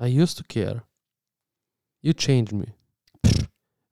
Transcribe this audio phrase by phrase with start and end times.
[0.00, 0.84] I used to care.
[2.02, 2.68] You changed me.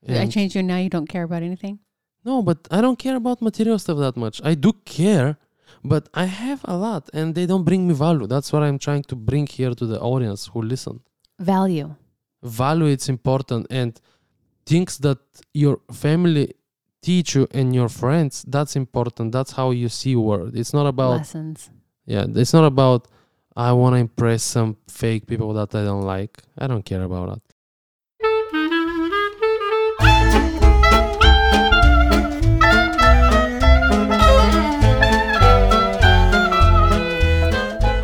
[0.08, 1.80] I changed you now you don't care about anything?
[2.24, 4.40] No, but I don't care about material stuff that much.
[4.44, 5.36] I do care,
[5.84, 8.26] but I have a lot and they don't bring me value.
[8.26, 11.00] That's what I'm trying to bring here to the audience who listen.
[11.38, 11.94] Value.
[12.42, 14.00] Value it's important and
[14.64, 15.18] things that
[15.54, 16.54] your family
[17.02, 19.32] teach you and your friends, that's important.
[19.32, 20.56] That's how you see world.
[20.56, 21.70] It's not about Lessons.
[22.04, 23.08] yeah, it's not about
[23.58, 26.42] I want to impress some fake people that I don't like.
[26.58, 27.42] I don't care about that.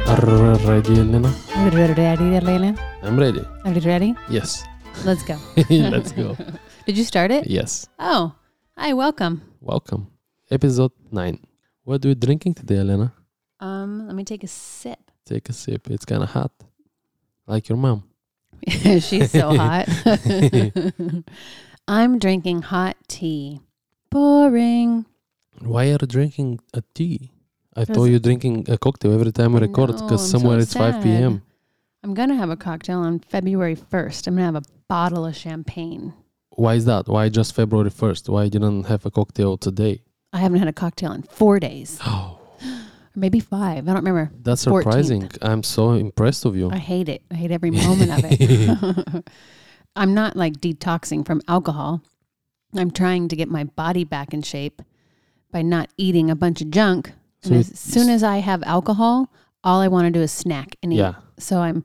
[0.09, 1.29] Are you ready, Elena?
[1.77, 2.75] Ready, Leila?
[3.03, 3.45] I'm ready.
[3.67, 4.15] Are you ready?
[4.31, 4.65] Yes.
[5.05, 5.37] Let's go.
[5.69, 6.35] Let's go.
[6.87, 7.47] Did you start it?
[7.47, 7.87] Yes.
[7.99, 8.33] Oh,
[8.79, 9.43] hi, welcome.
[9.61, 10.07] Welcome.
[10.51, 11.39] Episode 9.
[11.85, 13.13] What are we drinking today, Elena?
[13.61, 15.02] Um, let me take a sip.
[15.27, 15.89] Take a sip.
[15.91, 16.53] It's kind of hot.
[17.47, 18.05] Like your mom.
[18.69, 19.89] She's so hot.
[21.89, 23.61] I'm drinking hot tea.
[24.11, 25.07] Boring.
[25.61, 27.31] Why are you drinking a tea?
[27.75, 30.59] I thought you're drinking a cocktail every time we I record because I'm so somewhere
[30.59, 31.43] it's 5 p.m.
[32.05, 34.27] I'm gonna have a cocktail on February 1st.
[34.27, 36.13] I'm gonna have a bottle of champagne.
[36.51, 37.09] Why is that?
[37.09, 38.29] Why just February 1st?
[38.29, 40.03] Why didn't have a cocktail today?
[40.33, 42.39] I haven't had a cocktail in four days, Oh,
[43.15, 43.89] or maybe five.
[43.89, 44.31] I don't remember.
[44.43, 44.79] that's 14th.
[44.83, 45.31] surprising.
[45.41, 46.71] I'm so impressed of you.
[46.71, 47.23] I hate it.
[47.31, 49.25] I hate every moment of it.
[49.97, 52.03] I'm not like detoxing from alcohol.
[52.75, 54.81] I'm trying to get my body back in shape
[55.51, 57.13] by not eating a bunch of junk.
[57.43, 59.31] So and as soon as I have alcohol,
[59.63, 60.97] all I want to do is snack and eat.
[60.97, 61.15] yeah.
[61.39, 61.85] So I'm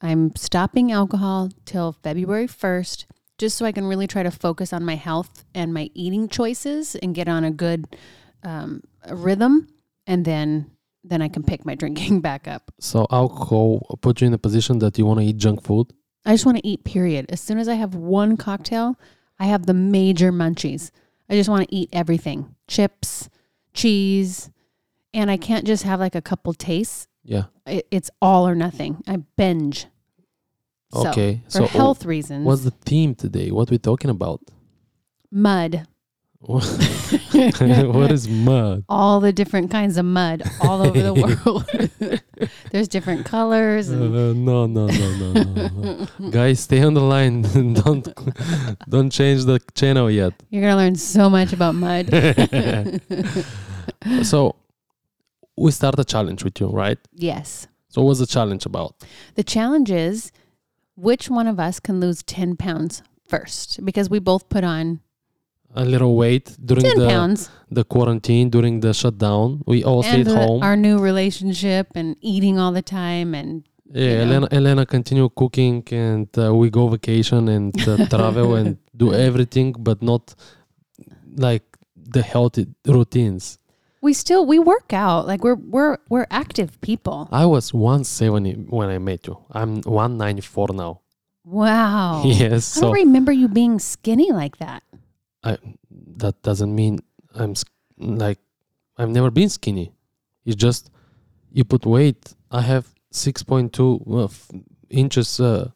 [0.00, 3.06] I'm stopping alcohol till February 1st
[3.38, 6.94] just so I can really try to focus on my health and my eating choices
[6.96, 7.96] and get on a good
[8.42, 9.68] um, rhythm
[10.06, 10.70] and then
[11.06, 12.70] then I can pick my drinking back up.
[12.80, 15.92] So alcohol put you in a position that you want to eat junk food.
[16.24, 17.26] I just want to eat period.
[17.28, 18.98] As soon as I have one cocktail,
[19.38, 20.90] I have the major munchies.
[21.28, 22.54] I just want to eat everything.
[22.68, 23.28] Chips,
[23.74, 24.50] cheese,
[25.12, 27.08] and I can't just have like a couple tastes.
[27.22, 27.44] Yeah.
[27.66, 29.02] It, it's all or nothing.
[29.06, 29.86] I binge.
[30.92, 31.42] So, okay.
[31.46, 32.46] for so health reasons.
[32.46, 33.50] what's the theme today?
[33.50, 34.40] What we talking about?
[35.34, 35.86] mud.
[37.96, 38.84] what is mud?
[38.88, 42.20] all the different kinds of mud all over the world.
[42.70, 43.90] There's different colors.
[43.90, 45.68] Uh, And no, no, no, no,
[46.18, 46.30] no.
[46.30, 47.42] Guys, stay on the line.
[47.74, 48.06] don't
[48.88, 50.34] don't change the channel yet.
[50.50, 52.10] You're gonna learn so much about mud.
[54.22, 54.56] so
[55.56, 56.98] we start a challenge with you, right?
[57.14, 57.68] yes.
[57.88, 58.96] So what's the challenge about?
[59.36, 60.32] The challenge is
[60.96, 63.84] which one of us can lose 10 pounds first?
[63.84, 64.98] Because we both put on
[65.76, 67.50] A little weight during the pounds.
[67.70, 69.62] the quarantine, during the shutdown.
[69.66, 70.62] We all stayed the- home.
[70.62, 74.22] our new relationship and eating all the time and yeah, you know.
[74.24, 79.74] Elena, Elena continue cooking and uh, we go vacation and uh, travel and do everything,
[79.78, 80.34] but not
[81.36, 81.64] like
[82.16, 83.58] the healthy routines.
[84.00, 88.88] we still we work out like we're we're we're active people I was 170 when
[88.90, 89.34] I met you.
[89.50, 91.00] I'm 194 now.
[91.44, 94.82] wow Yes, i so don't remember you being skinny like that
[96.18, 96.98] that doesn't mean
[97.34, 97.54] I'm
[97.98, 98.38] like
[98.98, 99.92] I've never been skinny.
[100.44, 100.90] It's just
[101.52, 102.34] you put weight.
[102.50, 104.58] I have 6.2 uh,
[104.90, 105.70] inches uh,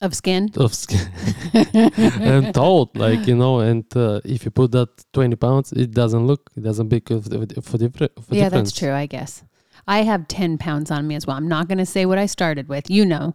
[0.00, 1.06] of skin of skin
[1.54, 3.58] and tall, like you know.
[3.60, 7.28] And uh, if you put that 20 pounds, it doesn't look, it doesn't big of
[7.30, 8.12] the- for different.
[8.30, 8.70] Yeah difference.
[8.70, 9.42] that's true i guess
[9.86, 12.26] i have 10 pounds on me as well i'm not going to say what i
[12.26, 13.34] started with you know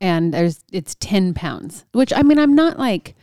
[0.00, 3.14] and there's it's 10 pounds which i mean i'm not like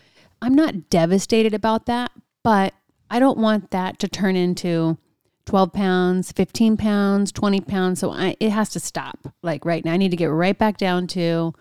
[0.41, 2.11] i'm not devastated about that
[2.43, 2.73] but
[3.09, 4.97] i don't want that to turn into
[5.45, 9.93] 12 pounds 15 pounds 20 pounds so I, it has to stop like right now
[9.93, 11.53] i need to get right back down to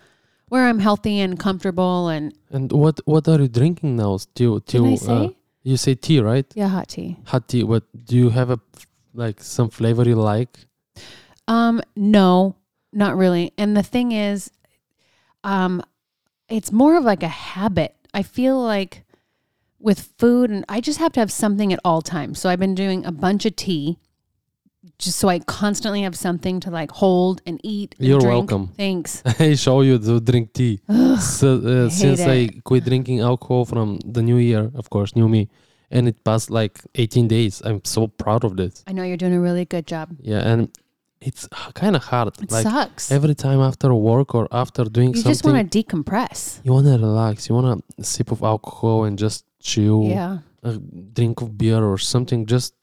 [0.49, 4.17] where i'm healthy and comfortable and And what what are you drinking now?
[4.19, 6.47] Still, till can i uh, say you say tea, right?
[6.57, 7.62] yeah hot tea Hot tea.
[7.65, 8.59] What do you have a
[9.15, 10.67] like some flavor you like?
[11.47, 12.57] Um, no,
[12.93, 13.53] not really.
[13.59, 14.51] And the thing is,
[15.45, 15.83] um,
[16.49, 17.94] it's more of like a habit.
[18.15, 19.05] I feel like
[19.79, 22.39] with food, and I just have to have something at all times.
[22.39, 23.99] So I've been doing a bunch of tea,
[24.99, 27.95] just so I constantly have something to like hold and eat.
[27.99, 28.51] and You're drink.
[28.51, 28.69] welcome.
[28.77, 29.23] Thanks.
[29.41, 30.81] I show you to drink tea.
[31.19, 35.29] so, uh, hate since I quit drinking alcohol from the new year, of course, new
[35.29, 35.49] me,
[35.91, 37.62] and it passed like 18 days.
[37.65, 38.85] I'm so proud of this.
[38.87, 40.15] I know you're doing a really good job.
[40.21, 40.69] Yeah, and
[41.20, 42.28] it's kind of hard.
[42.40, 43.12] It like sucks.
[43.12, 46.61] every time after work or after doing You something, you just want to decompress.
[46.64, 47.49] you want to relax.
[47.49, 50.05] You want a sip of alcohol and just chill.
[50.05, 50.38] Yeah.
[50.62, 52.46] A drink of beer or something.
[52.46, 52.75] Just,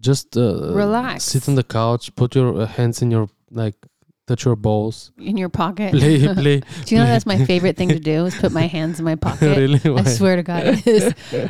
[0.00, 1.24] just uh, Relax.
[1.24, 2.14] Sit on the couch.
[2.14, 3.76] Put your uh, hands in your like
[4.30, 4.96] touch your balls,
[5.30, 5.90] in your pocket.
[5.92, 6.58] play, play.
[6.84, 8.16] Do you know that's my favorite thing to do?
[8.28, 9.56] Is put my hands in my pocket.
[9.62, 9.80] really?
[10.02, 11.04] I swear to God, it is.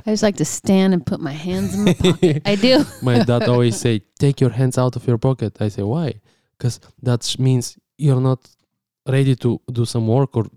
[0.07, 2.43] I just like to stand and put my hands in my pocket.
[2.53, 2.75] I do.
[3.03, 3.95] My dad always say,
[4.25, 6.09] "Take your hands out of your pocket." I say, "Why?"
[6.57, 6.77] Because
[7.09, 7.65] that sh- means
[8.05, 8.41] you're not
[9.17, 10.51] ready to do some work or do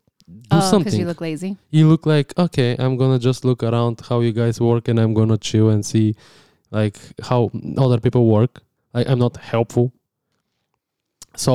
[0.52, 1.00] Oh, because something.
[1.02, 1.52] you look lazy.
[1.78, 5.14] you look like okay i'm gonna just look around how you guys work and i'm
[5.20, 6.08] gonna chill and see
[6.78, 6.98] like
[7.30, 7.40] how
[7.86, 8.54] other people work
[8.98, 9.86] I, i'm not helpful
[11.46, 11.54] so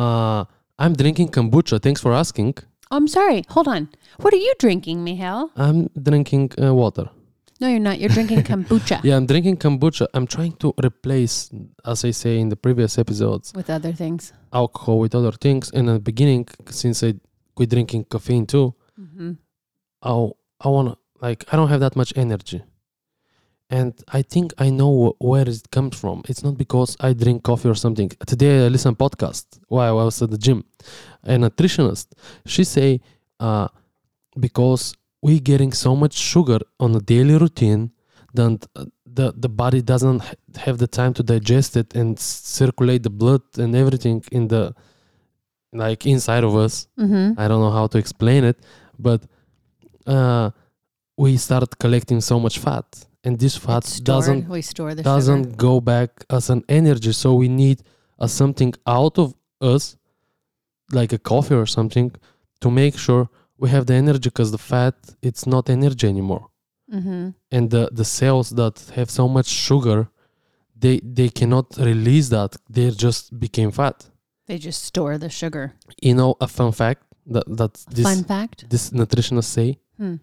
[0.00, 0.40] uh
[0.82, 2.54] i'm drinking kombucha thanks for asking
[2.96, 3.42] I'm sorry.
[3.54, 3.88] Hold on.
[4.22, 5.50] What are you drinking, Mihail?
[5.64, 5.78] i'm
[6.08, 7.06] drinking uh, water
[7.60, 7.96] No, you're not.
[8.00, 11.36] You're drinking kombucha yeah i'm drinking kombucha i'm trying to replace
[11.92, 14.22] as i say in the previous episodes with other things.
[14.52, 16.42] alcohol with other things and in the beginning
[16.80, 17.10] since i
[17.56, 18.66] quit drinking caffeine too
[18.96, 19.32] hmm
[20.10, 20.12] I
[20.64, 20.94] I want to
[21.26, 22.58] like I don't have that much energy,
[23.70, 26.22] and I think I know where it comes from.
[26.28, 28.10] It's not because I drink coffee or something.
[28.26, 30.64] Today I listen podcast while I was at the gym.
[31.24, 32.06] A nutritionist
[32.46, 33.00] she say
[33.40, 33.68] uh,
[34.38, 37.90] because we getting so much sugar on a daily routine
[38.34, 40.22] that uh, the the body doesn't
[40.64, 44.74] have the time to digest it and circulate the blood and everything in the
[45.72, 48.58] like inside of us hmm I don't know how to explain it,
[48.98, 49.20] but
[50.06, 50.50] uh,
[51.16, 52.86] we start collecting so much fat,
[53.26, 55.56] and this fat doesn't We store the doesn't sugar.
[55.68, 57.12] go back as an energy.
[57.22, 57.78] So we need
[58.22, 59.28] uh, something out of
[59.72, 59.84] us,
[60.98, 62.08] like a coffee or something,
[62.62, 63.22] to make sure
[63.62, 64.28] we have the energy.
[64.30, 64.94] Because the fat,
[65.28, 66.44] it's not energy anymore,
[66.90, 70.00] hmm and the the cells that have so much sugar,
[70.82, 72.50] they they cannot release that.
[72.76, 73.96] They just became fat.
[74.48, 75.64] They just store the sugar.
[76.08, 77.02] You know, a fun fact
[77.34, 78.58] that that this Fun fact.
[78.72, 79.70] this nutritionist say
[80.00, 80.16] Hmm.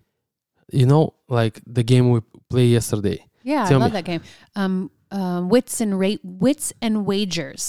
[0.79, 1.03] you know
[1.39, 2.19] like the game we
[2.53, 3.19] played yesterday
[3.53, 3.97] Yeah, Tell I love me.
[3.99, 4.21] that game.
[4.61, 4.73] Um,
[5.19, 7.63] uh, wits and rate, wits and wagers.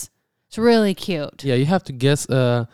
[0.48, 1.38] It's really cute.
[1.48, 2.64] yeah you have to guess uh,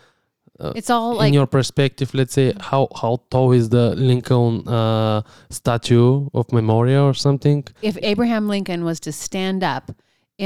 [0.78, 5.18] It's all in like your perspective let's say how how tall is the lincoln uh,
[5.48, 7.58] statue of memorial or something
[7.90, 9.84] if Abraham Lincoln was to stand up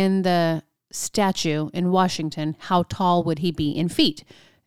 [0.02, 0.62] in the
[1.08, 4.20] statue in Washington, how tall would he be in feet?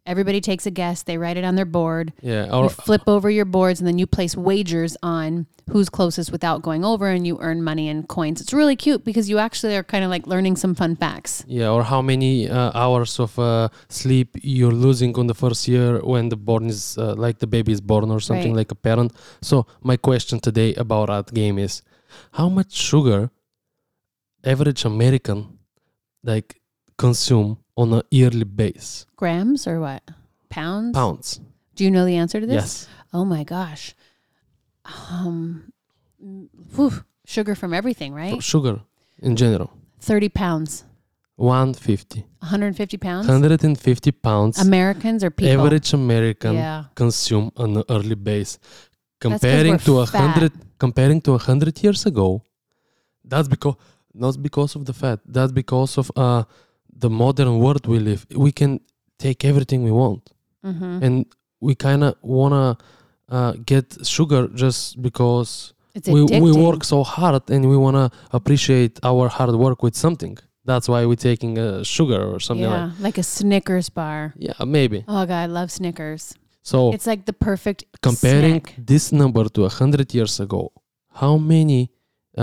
[0.07, 1.03] Everybody takes a guess.
[1.03, 2.13] They write it on their board.
[2.21, 6.31] yeah you or flip over your boards and then you place wagers on who's closest
[6.31, 8.39] without going over and you earn money and coins.
[8.41, 11.43] It's really cute because you actually are kind of like learning some fun facts.
[11.59, 15.99] yeah or how many uh, hours of uh, sleep you're losing on the first year
[16.13, 18.61] when the born is uh, like the baby is born or something Right.
[18.61, 19.11] like a parent
[19.49, 19.55] so
[19.89, 21.73] my question today about that game is
[22.39, 23.29] how much sugar
[24.53, 25.39] average american
[26.23, 26.49] like
[26.97, 30.03] consume on a yearly base Grams or what?
[30.49, 30.93] Pounds?
[30.93, 31.39] pounds
[31.75, 32.55] Do you know the answer to this?
[32.55, 33.95] yes Oh my gosh.
[34.85, 35.71] Um,
[36.75, 38.41] whew, sugar from everything, right?
[38.43, 38.81] sugar
[39.19, 40.83] in general 30 pounds.
[41.35, 43.27] 150 150 pounds?
[43.27, 45.61] 150 pounds Americans or people?
[45.61, 46.85] average american Yeah.
[46.95, 48.57] consume on an early base.
[49.19, 52.41] comparing to a hundred comparing to a hundred years ago
[53.23, 53.75] that's because
[54.13, 56.43] not because of the fat that's because of uh
[57.03, 58.71] the modern world we live we can
[59.25, 60.23] take everything we want
[60.65, 61.03] Mm-hmm.
[61.05, 61.15] and
[61.65, 62.77] we kind of wanna
[63.35, 63.85] uh, get
[64.15, 65.51] sugar just because
[66.15, 68.05] we, we work so hard and we wanna
[68.39, 70.35] appreciate our hard work with something
[70.65, 74.33] that's why we're taking uh, sugar or something yeah, like like a Snickers bar.
[74.47, 76.23] yeah maybe Oh god, I love Snickers.
[76.71, 77.79] so It's like the perfect
[78.09, 78.73] comparing snack.
[78.91, 80.61] this number to a hundred years ago,
[81.21, 81.81] how many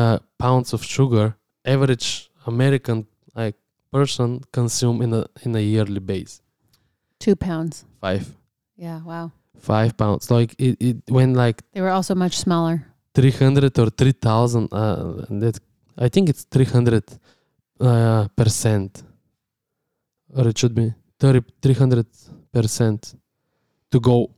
[0.01, 1.27] uh, pounds of sugar
[1.75, 2.09] average
[2.47, 2.99] American
[3.41, 3.57] like
[3.99, 6.43] person consume in a in a yearly base?
[7.19, 7.85] Two pounds.
[8.01, 8.25] Five,
[8.77, 9.31] Yeah, wow.
[9.59, 10.31] five pounds.
[10.31, 12.77] Like it, it went like They were also much smaller.
[13.15, 14.69] three hundred or three thousand.
[14.73, 15.59] Uh, that
[16.07, 17.05] I think it's three hundred
[17.81, 19.03] uh, percent,
[20.37, 22.07] or it should be 30, 300
[22.53, 23.15] percent
[23.91, 24.31] to go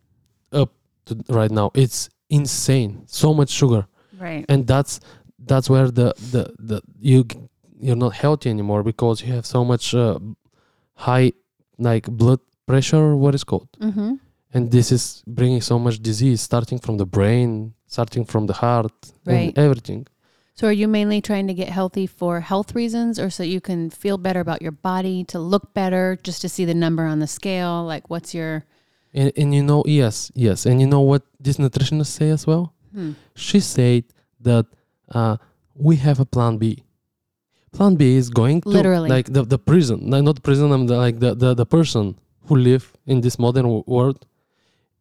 [0.52, 0.70] up
[1.06, 1.70] to right now.
[1.74, 3.02] It's insane.
[3.06, 3.86] So much sugar.
[4.20, 4.44] Right.
[4.48, 5.00] and that's
[5.46, 7.24] that's where the the, the you
[7.80, 10.18] you're not healthy anymore because you have so much uh,
[10.94, 11.32] high
[11.78, 14.14] like blood pressure what is called Mm-hmm.
[14.54, 18.92] and this is bringing so much disease starting from the brain starting from the heart
[19.24, 19.34] Right.
[19.54, 20.06] and everything
[20.58, 23.90] So are you mainly trying to get healthy for health reasons or so you can
[23.90, 27.26] feel better about your body, to look better, just to see the number on the
[27.26, 27.84] scale?
[27.92, 28.64] Like what's your
[29.12, 32.64] and, and you know yes yes and you know what this nutritionist say as well
[32.94, 33.12] hmm.
[33.34, 34.04] she said
[34.48, 34.64] that
[35.18, 35.36] uh,
[35.88, 36.64] we have a plan B.
[37.76, 39.10] Plan B is going to Literally.
[39.16, 40.72] like the, the prison, no, not prison.
[40.72, 42.04] I'm the, like the, the the person
[42.46, 44.18] who live in this modern world.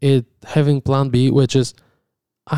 [0.01, 1.73] It having plan B, which is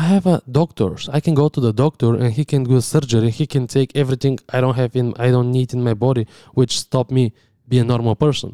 [0.12, 1.08] have a doctors.
[1.16, 3.30] I can go to the doctor and he can do surgery.
[3.30, 6.24] He can take everything I don't have in I don't need in my body,
[6.58, 7.24] which stop me
[7.70, 8.50] be a normal person.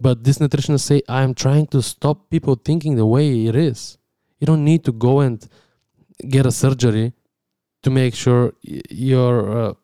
[0.00, 3.98] But this nutritionist say I'm trying to stop people thinking the way it is.
[4.40, 5.36] You don't need to go and
[6.34, 7.12] get a surgery
[7.84, 9.74] to make sure y- you're uh,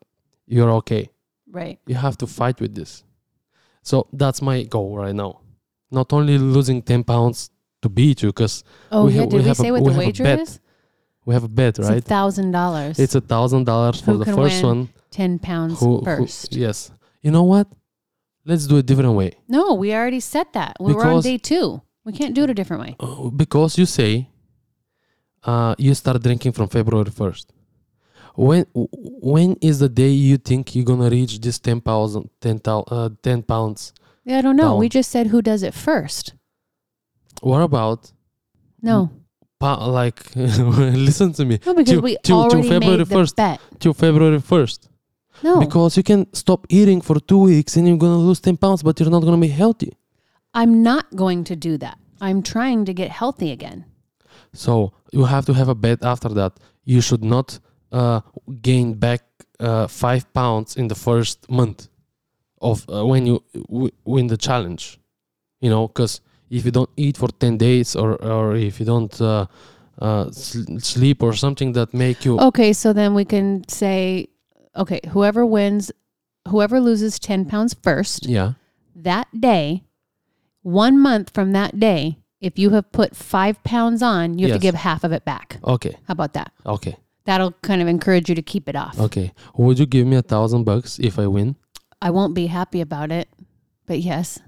[0.47, 1.09] you're okay.
[1.49, 1.79] Right.
[1.85, 3.03] You have to fight with this.
[3.83, 5.41] So that's my goal right now.
[5.91, 7.49] Not only losing 10 pounds
[7.81, 9.21] to beat you, because Oh We yeah.
[9.21, 10.59] have- Did we we, have a- say what we the wager is?
[11.25, 12.03] we have a bet, right?
[12.03, 12.99] thousand dollars.
[12.99, 14.89] It's a thousand dollars for the first one.
[15.11, 16.53] ten pounds Who, who- first.
[16.55, 16.91] yes.
[17.21, 17.67] You know what?
[18.45, 19.33] Let's do it different way.
[19.47, 20.77] No, we already said that.
[20.79, 21.81] We were on day two.
[22.05, 22.95] We can't do it a different way.
[22.99, 24.29] Uh, because you say
[25.43, 27.45] uh, you start drinking from February 1st.
[28.37, 33.09] When when is the day you think you're gonna reach this 10 pounds 10, uh,
[33.23, 33.93] 10 pounds?
[34.25, 34.75] Yeah, I don't know.
[34.77, 36.35] We just said who does it first.
[37.41, 38.11] What about
[38.81, 39.09] No,
[39.59, 43.35] pa- like listen to me no, because we already February made the 1st.
[43.35, 43.59] bet.
[43.79, 44.87] till February 1st
[45.43, 48.83] No, because you can stop eating for 2 weeks and you're gonna lose 10 pounds
[48.83, 49.93] but you're not gonna be healthy.
[50.53, 51.97] I'm not going to do that.
[52.21, 53.85] I'm trying to get healthy again.
[54.53, 56.53] So you have to have a bet after that.
[56.85, 57.59] You should not
[57.91, 58.21] uh,
[58.61, 59.21] gain back
[59.59, 61.87] uh, five pounds in the first month
[62.61, 64.99] of uh, when you w- win the challenge.
[65.61, 69.19] You know, because if you don't eat for ten days or or if you don't
[69.21, 69.45] uh,
[69.99, 74.27] uh, sl- sleep or something that make you Okay, so then we can say,
[74.75, 75.91] okay, whoever wins,
[76.47, 78.53] whoever loses 10 pounds first, yeah
[78.95, 79.83] that day,
[80.61, 84.61] one month from that day, if you have put five pounds on, you have to
[84.61, 85.57] give half of it back.
[85.63, 86.51] okay How about that?
[86.65, 86.95] okay
[87.27, 88.97] That'll kind of encourage you to keep it off.
[88.99, 89.33] okay.
[89.57, 91.55] Would you give me a thousand bucks if I win?
[92.01, 93.27] I won't be happy about it,
[93.85, 94.39] but yes,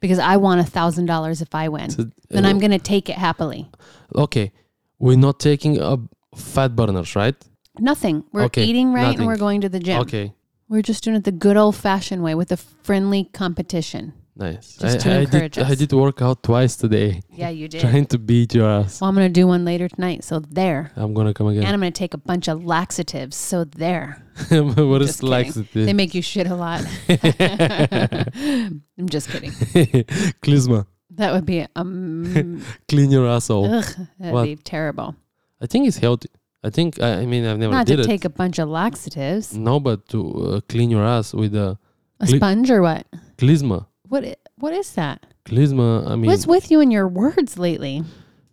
[0.00, 1.88] because I want a thousand dollars if I win.
[1.90, 3.70] So, then uh, I'm going to take it happily.
[4.14, 4.52] okay.
[4.98, 5.98] We're not taking uh,
[6.34, 7.36] fat burners, right?
[7.78, 8.24] Nothing.
[8.32, 9.18] We're Okay, eating right nothing.
[9.20, 10.00] and we're going to the gym.
[10.00, 10.32] Okay.
[10.68, 14.14] We're just doing it the good old fashioned way with a friendly competition.
[14.38, 14.76] Nice.
[14.76, 17.80] Just I, to I encourage did, I did work out twice today, Yeah, you did.
[17.80, 19.00] trying to beat your ass.
[19.00, 20.24] Well, I'm going to do one later tonight.
[20.24, 20.92] So there.
[20.94, 21.62] I'm gonna come again.
[21.64, 21.72] And.
[21.72, 23.34] I'm going to take a bunch of laxatives.
[23.34, 24.22] So there.
[24.50, 25.30] what is kidding.
[25.30, 25.86] laxative?
[25.86, 26.84] They make you shit a lot.
[27.08, 29.52] I'm just kidding.
[30.42, 30.86] Klizma.
[31.10, 33.72] That would be um, Clean your asshole.
[33.72, 33.84] ugh,
[34.18, 34.44] that'd What?
[34.44, 35.16] be terrible.
[35.62, 36.28] I think it's healthy.
[36.62, 37.00] I think.
[37.00, 38.06] I, I mean, I've never Not did to it.
[38.06, 39.56] take a bunch of laxatives.
[39.56, 40.20] no, but to
[40.56, 41.78] uh, clean your ass with a
[42.20, 43.06] A Cle- sponge or what?
[43.38, 43.86] klizma.
[44.08, 44.24] What?
[44.24, 45.26] i- What is that?
[45.44, 46.06] Klizma.
[46.08, 48.02] I mean, What's with you and your words lately?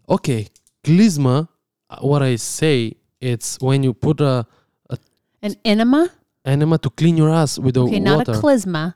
[0.10, 0.48] okay.
[0.84, 1.48] Klizma.
[1.90, 4.46] uh, What I say, it's when you put a
[5.42, 6.10] An enema?
[6.46, 8.32] enema to clean your ass with the Okay, not water.
[8.34, 8.96] a klizma,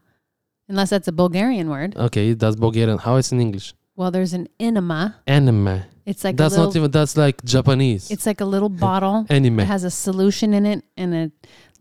[0.69, 1.95] unless that's a Bulgarian word.
[1.97, 2.97] okay, that's Bulgarian.
[2.97, 3.73] How is it in English?
[3.95, 5.15] Well, there's an enema.
[5.27, 5.85] Enema.
[6.07, 6.71] It's like that's a little.
[6.71, 6.91] not even.
[6.91, 8.09] That's like Japanese.
[8.09, 9.25] it's like a little bottle.
[9.29, 11.31] anime It has a solution in it and a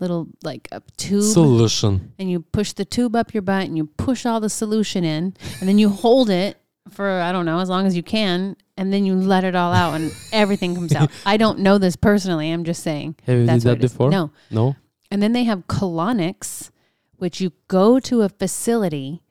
[0.00, 1.22] little like a tube.
[1.22, 2.12] solution.
[2.18, 5.34] and you push the tube up your butt and you push all the solution in
[5.60, 6.58] and then you hold it
[6.90, 9.72] for I don't know as long as you can and then you let it all
[9.72, 11.08] out and everything comes out.
[11.24, 12.50] I don't know this personally.
[12.50, 13.14] I'm just saying.
[13.26, 13.92] Have you did that is.
[13.92, 14.10] before?
[14.10, 14.32] No.
[14.50, 14.74] No.
[15.10, 16.70] And then they have colonics,
[17.16, 19.22] which you go to a facility,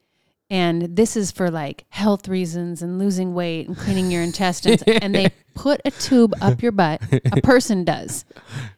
[0.48, 4.82] and this is for like health reasons and losing weight and cleaning your intestines.
[4.86, 7.02] and they put a tube up your butt.
[7.32, 8.24] A person does,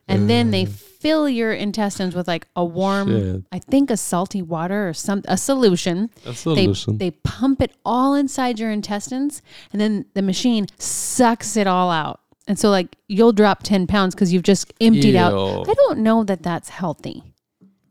[0.07, 0.67] and then they uh.
[0.67, 3.45] fill your intestines with like a warm, Shit.
[3.53, 6.11] I think a salty water or some a solution.
[6.25, 6.99] A They solution.
[6.99, 12.21] they pump it all inside your intestines, and then the machine sucks it all out.
[12.47, 16.25] And so like you'll drop ten pounds because you've just emptied out I don't know
[16.25, 17.23] that that's healthy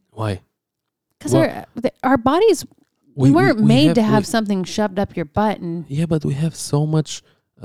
[0.10, 0.42] Why?
[1.20, 1.68] because our
[2.02, 2.66] our bodies
[3.24, 6.34] we, weren't made to have we- something shoved up your butt and yeah, but we
[6.46, 7.12] have so much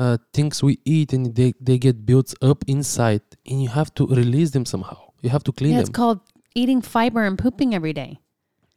[0.02, 4.02] uh, things we eat, and they they get built up inside, and you have to
[4.06, 4.99] release them somehow.
[5.25, 6.00] You have to clean yeah, it's them.
[6.00, 6.21] called
[6.61, 8.12] eating fiber and pooping every day.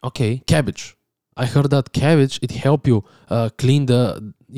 [0.10, 0.84] okay, cabbage.
[1.44, 2.98] I heard that cabbage it help you
[3.36, 4.01] uh, clean the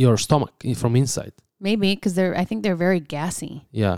[0.03, 1.33] your stomach from inside.
[1.67, 3.53] Maybe because they're I think they're very gassy.
[3.83, 3.97] Yeah.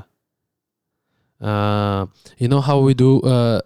[1.50, 2.08] Uh,
[2.38, 3.62] you know how we do uh,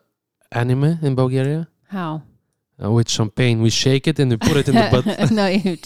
[0.51, 2.22] anime in Bulgaria How?
[2.82, 3.62] Uh, with champagne?
[3.62, 5.32] We shake it and we put it in the butt.
[5.32, 5.75] no, you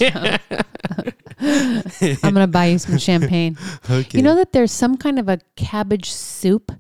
[1.40, 2.24] don't.
[2.24, 3.58] I'm gonna buy you some champagne.
[3.90, 4.18] okay.
[4.18, 6.72] You know that there's some kind of a cabbage soup.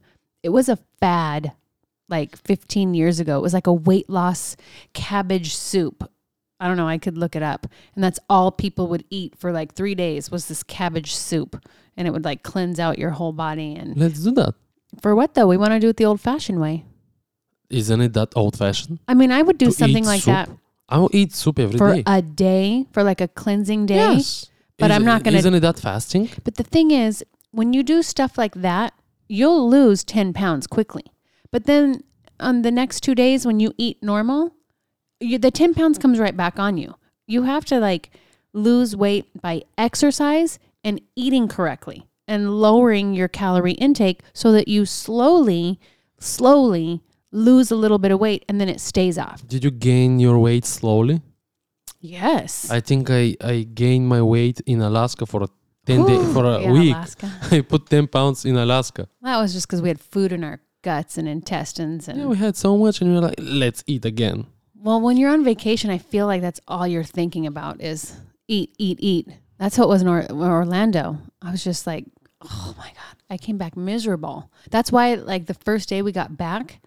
[0.44, 1.54] It was a fad
[2.10, 3.38] like 15 years ago.
[3.38, 4.56] It was like a weight loss
[4.94, 6.10] cabbage soup.
[6.60, 6.88] I don't know.
[6.88, 7.68] I could look it up.
[7.94, 11.62] And that's all people would eat for like three days was this cabbage soup.
[11.96, 13.76] And it would like cleanse out your whole body.
[13.76, 14.54] And Let's do that.
[15.02, 15.48] for what though?
[15.48, 16.86] We want to do it the old fashioned way.
[17.70, 19.00] Isn't it that old fashioned?
[19.08, 20.50] I mean, I would do To something like soup that
[20.90, 21.78] I will eat soup every day.
[21.78, 23.96] for a day, for like a cleansing day.
[23.96, 24.50] Yes.
[24.78, 26.30] But I'm not gonna- Isn't it that fasting?
[26.44, 28.94] But the thing is, when you do stuff like that,
[29.28, 31.04] you'll lose 10 pounds quickly.
[31.52, 32.04] But then
[32.40, 34.54] on the next two days, when you eat normal,
[35.20, 36.96] you, the 10 pounds comes right back on you.
[37.28, 38.12] You have to like
[38.54, 44.86] lose weight by exercise and eating correctly and lowering your calorie intake so that you
[44.86, 45.80] slowly,
[46.20, 47.02] slowly
[47.38, 49.46] lose a little bit of weight and then it stays off.
[49.48, 51.22] Did you gain your weight slowly?
[52.00, 52.70] Yes.
[52.70, 55.48] I think I, I gained my weight in Alaska for a
[55.86, 56.96] 10 day, for a Yeah, week.
[56.96, 57.32] Alaska.
[57.52, 59.08] I put 10 pounds in Alaska.
[59.22, 62.08] That was just because we had food in our guts and intestines.
[62.08, 64.46] And Yeah, we had so much and we were like, let's eat again.
[64.76, 68.74] well, when you're on vacation, I feel like that's all you're thinking about is eat,
[68.78, 69.28] eat, eat.
[69.58, 71.18] That's how it was in or- Orlando.
[71.42, 72.06] I was just like,
[72.44, 74.52] oh my God, I came back miserable.
[74.70, 76.80] That's why, like, the first day we got back,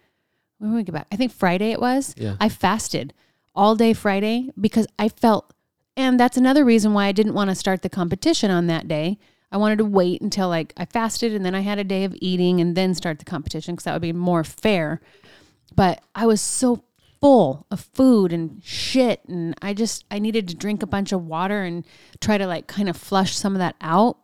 [0.61, 1.07] when we get back?
[1.11, 2.13] I think Friday it was.
[2.17, 2.35] Yeah.
[2.39, 3.13] I fasted
[3.55, 5.53] all day Friday because I felt,
[5.97, 9.17] and that's another reason why I didn't want to start the competition on that day.
[9.51, 12.15] I wanted to wait until like I fasted and then I had a day of
[12.21, 15.01] eating and then start the competition because that would be more fair.
[15.75, 16.83] But I was so
[17.19, 21.25] full of food and shit and I just I needed to drink a bunch of
[21.25, 21.85] water and
[22.19, 24.17] try to like kind of flush some of that out.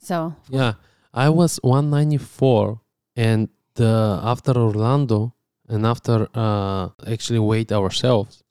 [0.00, 0.74] So, Yeah,
[1.14, 2.80] I was 194,
[3.16, 3.48] and
[3.80, 5.33] uh, after Orlando
[5.68, 8.42] and after uh, actually weighed ourselves,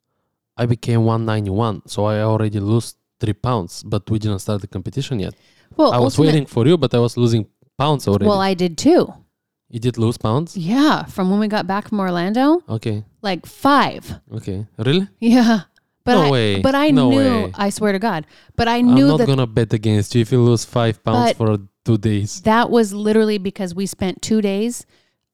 [0.56, 1.82] I became 191.
[1.86, 5.34] So I already lost three pounds, but we didn't start the competition yet.
[5.76, 7.46] well, I was ultimate- waiting for you, but I was losing
[7.78, 8.26] pounds already.
[8.26, 9.12] Well, I did too.
[9.68, 10.56] you did lose pounds?
[10.56, 14.20] Yeah, from when we got back from Orlando, Okay, like 5.
[14.36, 15.08] okay, really?
[15.20, 15.62] Yeah.
[16.04, 16.60] But No I, way.
[16.60, 17.16] But I No knew,
[17.46, 17.52] way.
[17.54, 20.14] I swear to God, but I knew that I'm knew not that gonna bet against
[20.14, 22.42] you if you lose five pounds But- for two days.
[22.42, 24.84] that was literally because we spent two days.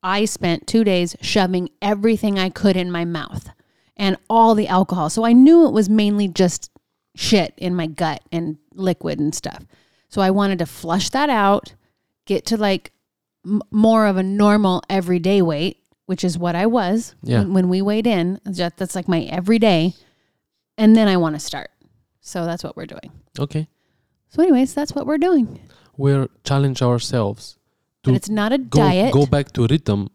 [0.02, 3.50] I spent two days shoving everything I could in my mouth
[3.96, 5.10] and all the alcohol.
[5.10, 6.70] So I knew it was mainly just
[7.14, 9.64] shit in my gut and liquid and stuff.
[10.08, 11.74] So I wanted to flush that out,
[12.24, 12.92] get to like
[13.44, 15.76] m- more of a normal everyday weight,
[16.06, 17.40] which is what I was Yeah.
[17.40, 18.40] when, when we weighed in.
[18.44, 19.94] That's like my everyday.
[20.78, 21.70] And then I want to start.
[22.22, 23.10] So that's what we're doing.
[23.38, 23.68] Okay,
[24.28, 25.60] So, anyways, that's what we're doing.
[25.96, 27.58] we're challenge ourselves
[28.02, 29.12] But it's not a go diet.
[29.12, 30.08] go back to rhythm,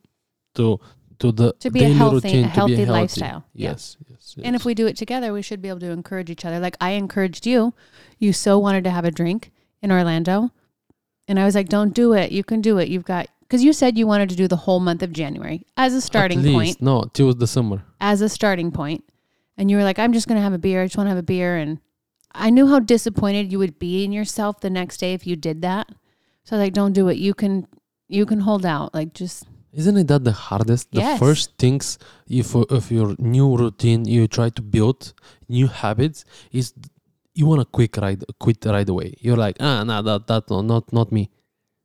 [0.55, 0.79] to
[1.19, 2.91] to the To be a daily healthy- routine, a to healthy be healthy.
[3.01, 3.45] lifestyle.
[3.53, 3.69] Yeah.
[3.71, 4.45] Yes, yes, yes.
[4.45, 6.59] And if we do it together, we should be able to encourage each other.
[6.59, 7.73] Like I encouraged you.
[8.19, 10.51] You so wanted to have a drink in Orlando.
[11.27, 12.31] And I was like, don't do it.
[12.31, 12.87] You can do it.
[12.89, 15.93] You've got, because you said you wanted to do the whole month of January as
[15.93, 16.81] a starting least, point.
[16.81, 17.83] no, till the summer.
[18.01, 18.71] As a starting.
[19.57, 20.81] And you were like, I'm just going to have a beer.
[20.81, 21.55] I just want to have a beer.
[21.57, 21.79] And
[22.33, 25.61] I knew how disappointed you would be in yourself the next day if you did
[25.61, 25.87] that.
[26.45, 27.17] So like, don't do it.
[27.17, 27.67] You can,
[28.07, 28.93] you can hold out.
[28.93, 30.85] Like just, Isn't it that the hardest?
[30.95, 31.19] The Yes.
[31.19, 31.97] first things
[32.41, 35.13] if of your new routine you try to build
[35.57, 36.23] new habits
[36.59, 36.73] is
[37.33, 39.09] you want to quick right quit right away.
[39.19, 41.23] You're like ah no that that no, not not me.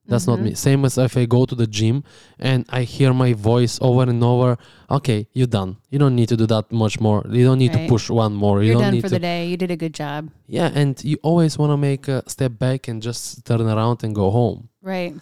[0.06, 0.42] That's not Mhm.
[0.42, 0.54] me.
[0.54, 2.02] Same as if I go to the gym
[2.38, 4.56] and I hear my voice over and over.
[4.90, 5.76] Okay, you're done.
[5.90, 7.24] You don't need to do that much more.
[7.30, 7.86] You don't need Right.
[7.86, 8.60] to push one more.
[8.62, 9.46] You you're don't done for to the day.
[9.48, 10.30] You did a good job.
[10.48, 14.14] yeah, and you always want to make a step back and just turn around and
[14.14, 14.68] go home.
[14.82, 15.14] Right.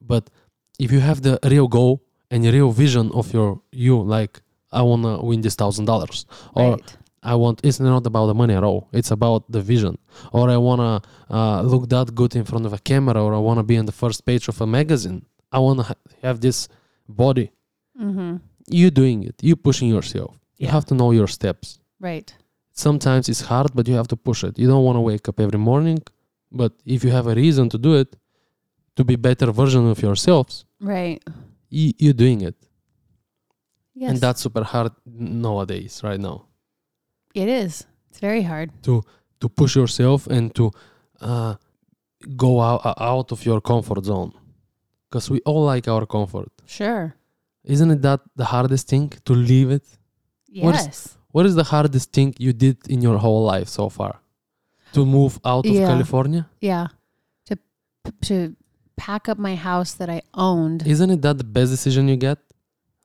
[0.00, 0.30] But
[0.78, 5.20] if you have the real goal and real vision of your you, like I wanna
[5.24, 6.96] win this thousand dollars, or right.
[7.22, 8.88] I want, it's not about the money at all.
[8.92, 9.98] It's about the vision,
[10.32, 13.62] or I wanna uh, look that good in front of a camera, or I wanna
[13.62, 15.26] be on the first page of a magazine.
[15.52, 16.68] I wanna ha- have this
[17.08, 17.50] body.
[18.00, 18.36] Mm-hmm.
[18.68, 19.34] You doing it.
[19.42, 20.34] You pushing yourself.
[20.56, 21.78] You have to know your steps.
[21.98, 22.34] Right.
[22.72, 24.58] Sometimes it's hard, but you have to push it.
[24.58, 25.98] You don't want to wake up every morning,
[26.50, 28.16] but if you have a reason to do it,
[28.96, 31.22] to be better version of yourselves, Right.
[31.68, 32.54] you, you're doing it.
[33.94, 34.10] Yes.
[34.12, 36.46] and that's super hard nowadays right now
[37.34, 37.86] it is.
[38.10, 38.70] It's very hard.
[38.82, 39.02] to
[39.40, 40.70] to push yourself and to
[41.20, 41.54] uh,
[42.36, 44.32] go out, out of your comfort zone
[45.08, 47.14] because we all like our comfort Sure.
[47.64, 49.84] isn't it that the hardest thing to leave it
[50.66, 50.98] What is- Yes.
[51.34, 54.12] what is the hardest thing you did in your whole life so far
[54.92, 55.88] to move out of Yeah.
[55.92, 56.86] california Yeah.
[57.48, 57.54] To
[58.28, 58.34] to
[58.96, 60.80] pack up my house that I owned.
[60.94, 62.38] isn't it that the best decision you get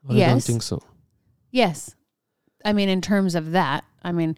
[0.04, 0.78] Or i don't think so
[1.52, 1.96] yes.
[2.70, 4.38] I mean, in terms of that, I mean,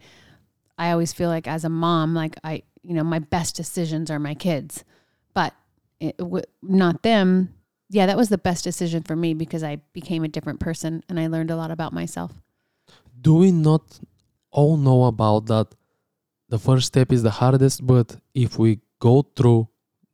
[0.78, 4.20] I always feel like as a mom, like I, you know, my best decisions are
[4.20, 4.84] my kids,
[5.34, 5.54] but
[6.00, 7.54] it, w- not them.
[7.90, 11.20] Yeah, that was the best decision for me because I became a different person and
[11.20, 12.32] I learned a lot about myself.
[13.28, 14.00] do we not
[14.52, 15.68] all know about that
[16.54, 19.68] the first step is the hardest but if we go through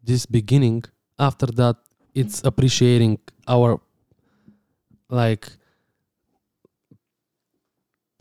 [0.10, 0.80] this beginning
[1.28, 1.76] after that
[2.22, 3.14] it's appreciating
[3.48, 3.70] our
[5.10, 5.48] like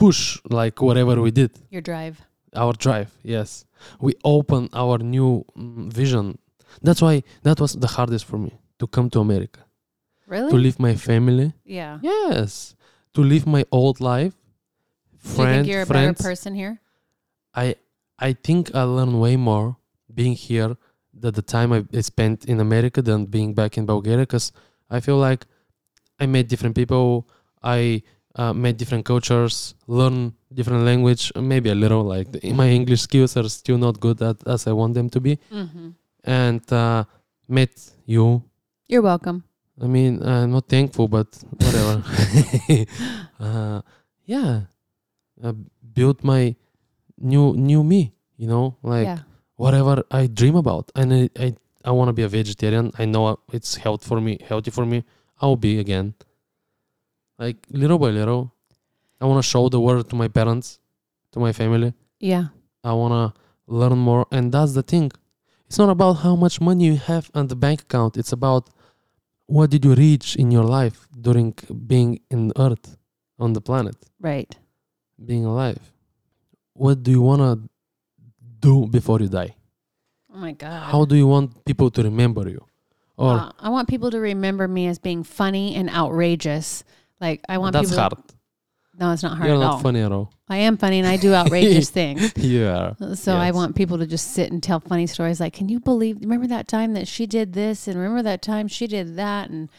[0.05, 0.21] push
[0.61, 2.17] like whatever we did Your drive.
[2.63, 3.51] our drive yes
[4.05, 6.27] we open our new mm, vision
[6.87, 7.15] that's why
[7.47, 9.61] that was the hardest for me to come to america
[10.35, 10.51] Really?
[10.53, 11.49] to leave my family
[11.81, 11.95] yeah.
[12.13, 12.75] yes
[13.15, 14.35] to live my old life
[15.23, 16.75] Do you friend think you're a friends better person here?
[17.55, 17.67] I
[18.29, 19.69] I think I learned way more
[20.19, 20.73] being here
[21.23, 24.47] than the time I I spent in America than being back in Bulgaria because
[24.97, 25.43] I feel like
[26.23, 27.05] I met different people.
[27.77, 28.03] I
[28.37, 32.03] uh, met different cultures, learn different language, maybe a little.
[32.05, 35.39] Like my English skills are still not good at, as I want them to be,
[35.51, 35.89] Mm-hmm.
[36.25, 37.05] and uh,
[37.49, 37.71] met
[38.07, 38.43] you.
[38.89, 39.45] You're welcome.
[39.83, 42.03] I mean, I'm not thankful, but whatever.
[43.41, 43.81] uh,
[44.25, 44.61] yeah,
[45.43, 45.53] uh,
[45.95, 46.55] built my
[47.19, 48.13] new new me.
[48.37, 49.19] You know, like yeah.
[49.57, 52.93] whatever I dream about, and I I, I want to be a vegetarian.
[52.99, 55.05] I know it's health for me, healthy for me.
[55.41, 56.15] I'll be again.
[57.39, 58.53] Like little by little,
[59.21, 60.79] I want to show the world to my parents,
[61.33, 61.95] to my family.
[62.21, 62.47] Yeah.
[62.85, 65.11] I want to learn more, and that's the thing.
[65.67, 68.17] It's not about how much money you have on the bank account.
[68.17, 68.69] It's about
[69.47, 71.55] what did you reach in your life during
[71.87, 72.97] being in Earth,
[73.39, 74.55] on the planet, Right.
[75.25, 75.81] being alive.
[76.75, 77.69] What do you want to
[78.61, 79.55] do before you die?
[80.33, 80.83] Oh my God.
[80.93, 82.65] How do you want people to remember you?
[83.17, 86.85] Or Uh, I want people to remember me as being funny and outrageous.
[87.23, 88.01] Like I want that's people.
[88.01, 88.15] hard.
[88.99, 89.79] No, it's not hard You're at not all.
[89.79, 90.35] funny at all.
[90.49, 92.33] I am funny and I do outrageous things.
[92.37, 92.97] You are.
[93.15, 95.41] So I want people to just sit and tell funny stories.
[95.41, 96.19] Like, can you believe?
[96.21, 99.71] Remember that time that she did this, and remember that time she did that, and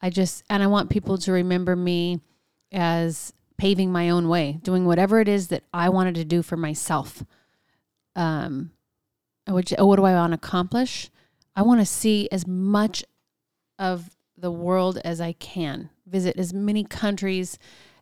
[0.00, 2.20] I just and I want people to remember me
[2.72, 6.56] as paving my own way, doing whatever it is that I wanted to do for
[6.56, 7.22] myself.
[8.16, 8.70] Um,
[9.46, 11.10] which oh, what do I want to accomplish?
[11.54, 13.04] I want to see as much
[13.78, 17.58] of the world as I can, visit as many countries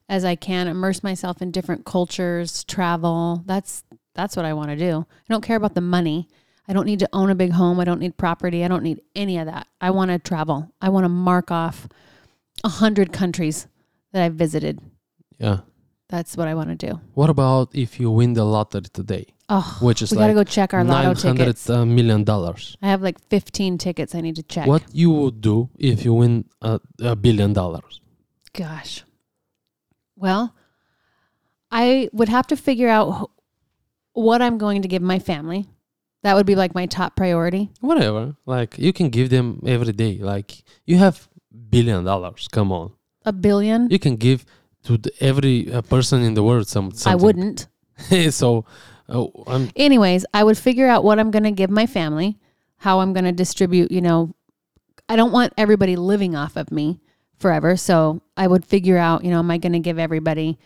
[0.08, 3.42] as I can, immerse myself in different cultures, travel.
[3.46, 5.06] That's that's what I want to do.
[5.08, 6.28] I don't care about the money.
[6.68, 7.80] I don't need to own a big home.
[7.80, 8.64] I don't need property.
[8.64, 9.66] I don't need any of that.
[9.80, 10.72] I want to travel.
[10.80, 11.88] I want to mark off
[12.62, 13.66] a hundred countries
[14.12, 14.80] that I've visited.
[15.38, 15.60] Yeah.
[16.08, 17.00] That's what I want to do.
[17.14, 20.42] What about if you win the lottery today, Oh, which is we got to go
[20.44, 21.68] check our lotto nine hundred tickets.
[21.68, 22.76] uh, million dollars?
[22.80, 24.66] I have like 15 tickets I need to check.
[24.66, 28.00] What you would do if you win a, a billion dollars?
[28.54, 29.04] Gosh.
[30.16, 30.54] Well,
[31.70, 33.30] I would have to figure out
[34.14, 35.66] what I'm going to give my family.
[36.22, 37.68] That would be like my top priority.
[37.80, 38.36] Whatever.
[38.46, 40.18] Like you can give them every day.
[40.18, 41.28] Like you have
[41.68, 42.48] billion dollars.
[42.48, 42.92] Come on,
[43.26, 43.90] A billion?
[43.90, 44.46] you can give
[44.84, 46.92] to every uh, person in the world some.
[47.04, 47.68] I wouldn't.
[48.30, 48.64] so,
[49.08, 52.38] uh, I'm Anyways, I would figure out what I'm going to give my family,
[52.78, 54.34] how I'm going to distribute, you know,
[55.08, 57.00] I don't want everybody living off of me
[57.38, 57.76] forever.
[57.76, 60.58] So I would figure out, you know, am I going to give everybody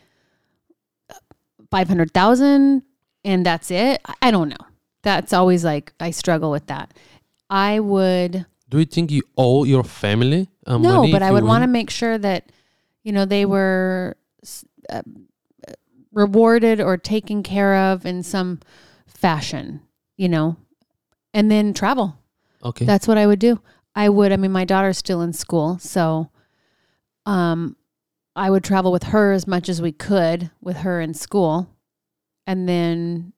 [1.71, 2.83] 500,000
[3.25, 4.01] and that's it?
[4.23, 4.67] I- don't know.
[5.03, 6.93] That's always like, I struggle with that.
[7.51, 11.63] I would, Do you think you owe your family uh, no, but I would want
[11.63, 12.53] to make sure that,
[13.05, 14.17] you know, they were
[14.91, 15.03] uh, uh,
[16.13, 18.61] rewarded or taken care of in some
[19.07, 19.81] fashion,
[20.17, 20.57] you know,
[21.35, 22.19] and then travel.
[22.65, 22.85] Okay.
[22.85, 23.61] That's what I would do.
[23.95, 26.31] I would, I mean, my daughter's still in school, so
[27.27, 27.77] um,
[28.37, 31.69] I would travel with her as much as we could with her in school.
[32.47, 33.33] And then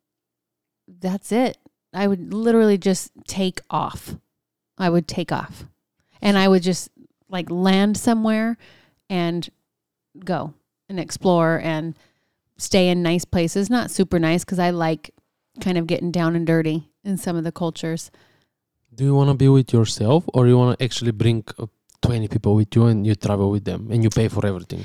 [0.86, 1.56] that's it.
[1.92, 4.16] I would literally just take off.
[4.78, 5.64] I would take off.
[6.22, 6.90] And I would just
[7.28, 8.56] like land somewhere
[9.08, 9.48] and
[10.24, 10.54] go
[10.88, 11.96] and explore and
[12.60, 13.70] stay in nice places.
[13.70, 15.10] Not super nice because I like
[15.60, 18.10] kind of getting down and dirty in some of the cultures.
[18.94, 21.66] Do you want to be with yourself, or you want to actually bring uh,
[22.02, 24.84] twenty people with you and you travel with them and you pay for everything?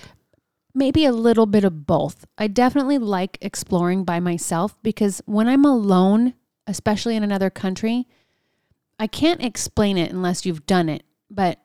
[0.76, 2.26] maybe a little bit of both.
[2.38, 6.34] I definitely like exploring by myself because when I'm alone,
[6.68, 8.08] especially in another country,
[9.00, 11.04] I can't explain it unless you've done it.
[11.32, 11.60] But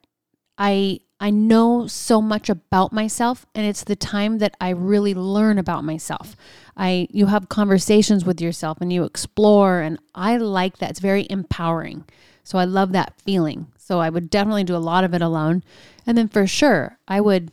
[0.57, 5.59] I I know so much about myself and it's the time that I really learn
[5.59, 6.35] about myself.
[6.77, 10.91] I you have conversations with yourself and you explore and I like that.
[10.91, 12.05] It's very empowering.
[12.43, 13.67] So I love that feeling.
[13.77, 15.63] So I would definitely do a lot of it alone.
[16.07, 17.53] And then for sure, I would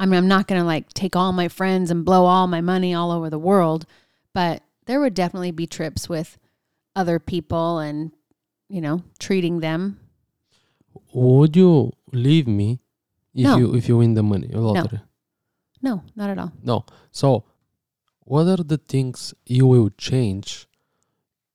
[0.00, 2.60] I mean, I'm not going to like take all my friends and blow all my
[2.60, 3.86] money all over the world,
[4.34, 6.38] but there would definitely be trips with
[6.96, 8.10] other people and,
[8.68, 10.00] you know, treating them.
[11.12, 12.80] Would you leave me
[13.34, 13.56] if No.
[13.56, 15.00] you if you win the money lottery?
[15.80, 16.52] No, not at all.
[16.62, 16.84] No.
[17.10, 17.44] So,
[18.20, 20.66] what are the things you will change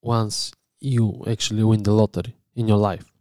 [0.02, 3.12] once you actually win the lottery in your life?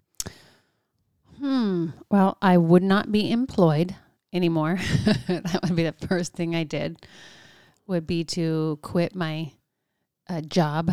[1.39, 1.91] Hmm.
[2.11, 3.95] Well, I would not be employed
[4.33, 4.79] anymore.
[5.29, 7.07] that would be the first thing I did.
[7.87, 9.53] Would be to quit my
[10.29, 10.91] uh, job.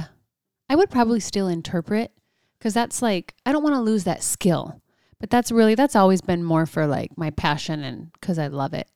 [0.69, 2.11] I would probably still interpret
[2.59, 4.81] because that's like I don't want to lose that skill.
[5.19, 8.73] But that's really that's always been more for like my passion and because I love
[8.73, 8.87] it.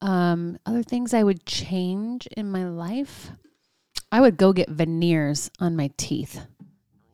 [0.00, 3.30] Um, other things I would change in my life.
[4.12, 6.46] I would go get veneers on my teeth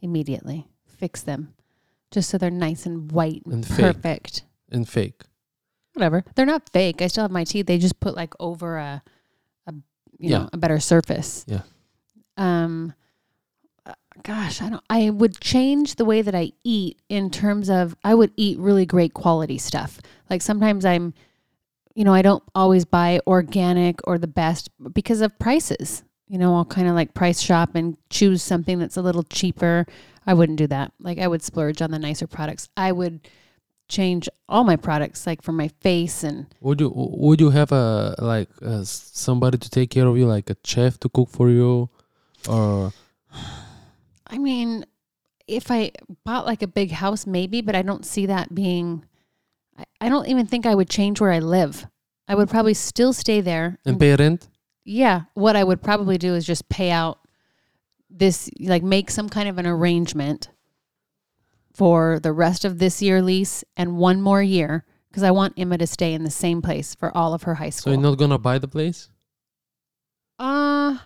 [0.02, 0.68] immediately.
[0.86, 1.54] Fix them.
[2.10, 3.78] Just so they're nice and white and, And fake.
[3.80, 4.44] perfect.
[4.70, 5.22] And fake.
[5.94, 6.24] Whatever.
[6.34, 7.02] They're not fake.
[7.02, 7.66] I still have my teeth.
[7.66, 9.02] They just put like over a
[9.66, 9.72] a
[10.18, 10.38] you Yeah.
[10.38, 11.44] know, a better surface.
[11.48, 11.62] Yeah.
[12.36, 12.94] Um
[14.22, 18.14] gosh, I don't I would change the way that I eat in terms of I
[18.14, 20.00] would eat really great quality stuff.
[20.30, 21.14] Like sometimes I'm
[21.94, 26.02] you know, I don't always buy organic or the best because of prices.
[26.26, 29.86] You know, I'll kind of like price shop and choose something that's a little cheaper.
[30.26, 30.92] I wouldn't do that.
[30.98, 32.68] Like I would splurge on the nicer products.
[32.76, 33.20] I would
[33.88, 38.14] change all my products like for my face and Would you would you have a
[38.18, 38.48] like
[38.84, 41.90] somebody to take care of you, like a chef to cook for you,
[42.48, 42.92] or
[44.26, 44.86] I mean,
[45.46, 45.92] if I
[46.24, 49.04] bought like a big house, maybe, but I don't see that being.
[49.78, 51.86] I, I don't even think I would change where I live.
[52.26, 53.78] I would probably still stay there.
[53.84, 54.48] and pay rent?
[54.84, 57.18] yeah, what I would probably do is just pay out
[58.10, 60.48] this, like make some kind of an arrangement
[61.72, 65.78] for the rest of this year lease and one more year because I want Emma
[65.78, 67.92] to stay in the same place for all of her high school.
[67.92, 69.10] So you're not gonna buy the place?
[70.38, 70.98] Uh,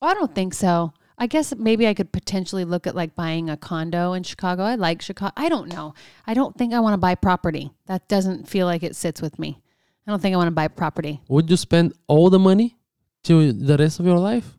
[0.00, 0.92] I don't think so.
[1.20, 4.62] I guess maybe I could potentially look at like buying a condo in Chicago.
[4.62, 5.32] I like Chicago.
[5.36, 5.94] I don't know.
[6.26, 7.72] I don't think I want to buy property.
[7.86, 9.60] That doesn't feel like it sits with me.
[10.06, 11.20] I don't think I want to buy property.
[11.28, 12.76] Would you spend all the money
[13.24, 14.56] till the rest of your life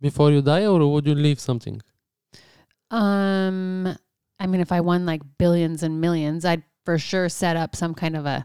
[0.00, 1.80] before you die, or would you leave something?
[2.90, 3.96] Um,
[4.38, 7.94] I mean, if I won like billions and millions, I'd for sure set up some
[7.94, 8.44] kind of a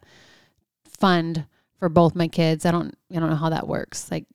[0.87, 1.45] fund
[1.79, 2.65] for both my kids.
[2.65, 4.09] I don't, I don't know how that works.
[4.11, 4.25] Like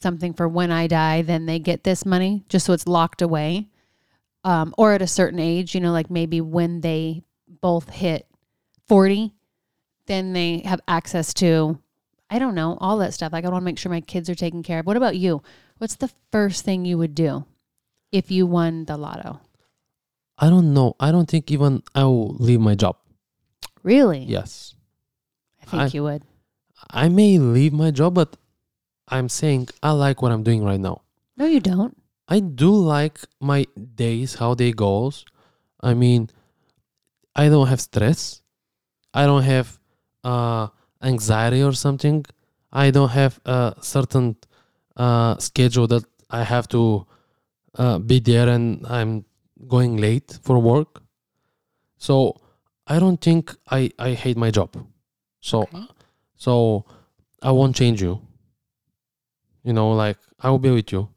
[0.00, 3.68] something for when I die, then they get this money just so it's locked away.
[4.44, 7.22] Um, or at a certain age, you know, like maybe when they
[7.60, 8.26] both hit
[8.86, 9.32] 40,
[10.06, 11.78] then they have access to,
[12.30, 13.32] I don't know, all that stuff.
[13.32, 14.86] Like I want to make sure my kids are taken care of.
[14.86, 15.42] What about you?
[15.78, 17.44] What's the first thing you would do
[18.12, 19.40] if you won the lotto?
[20.38, 20.94] I don't know.
[21.00, 22.98] I don't think even I will leave my job.
[23.82, 24.20] Really?
[24.20, 24.74] Yes.
[25.62, 26.22] I think I- you would.
[26.90, 28.36] I may leave my job, but
[29.08, 31.02] I'm saying I like what I'm doing right now.
[31.36, 31.96] No, you don't.
[32.28, 35.24] I do like my days, how they goes.
[35.80, 36.30] I mean,
[37.36, 38.42] I don't have stress.
[39.14, 39.78] I don't have
[40.24, 40.68] uh,
[41.02, 42.24] anxiety or something.
[42.72, 44.36] I don't have a certain
[44.96, 47.06] uh, schedule that I have to
[47.78, 49.24] uh, be there and I'm
[49.68, 51.02] going late for work.
[51.98, 52.36] So
[52.86, 54.76] I don't think I, I hate my job.
[55.40, 55.86] So Okay.
[56.36, 56.84] so
[57.42, 58.20] I won't change you.
[59.66, 61.08] You know, like I will be with you.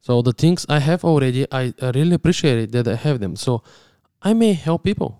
[0.00, 3.34] So the things I have already, I, I really appreciate it that I have them.
[3.36, 3.62] So
[4.22, 5.18] I may help people.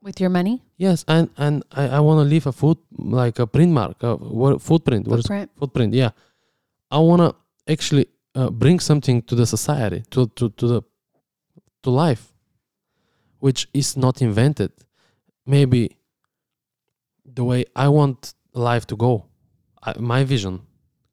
[0.00, 0.62] With your money?
[0.76, 4.16] Yes, and and I, I want to leave a foot like a print mark, a
[4.16, 5.06] what footprint.
[5.06, 5.50] Footprint?
[5.56, 5.94] footprint?
[5.94, 6.10] Yeah,
[6.90, 10.82] I want to actually uh, bring something to the society, to to to the
[11.84, 12.32] to life,
[13.38, 14.72] which is not invented.
[15.46, 15.96] Maybe
[17.24, 19.26] the way I want life to go,
[19.82, 20.62] I, my vision,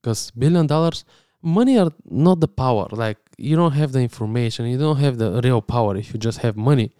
[0.01, 1.05] because billion dollars,
[1.41, 2.87] money are not the power.
[2.91, 6.39] Like you don't have the information, you don't have the real power if you just
[6.39, 6.91] have money,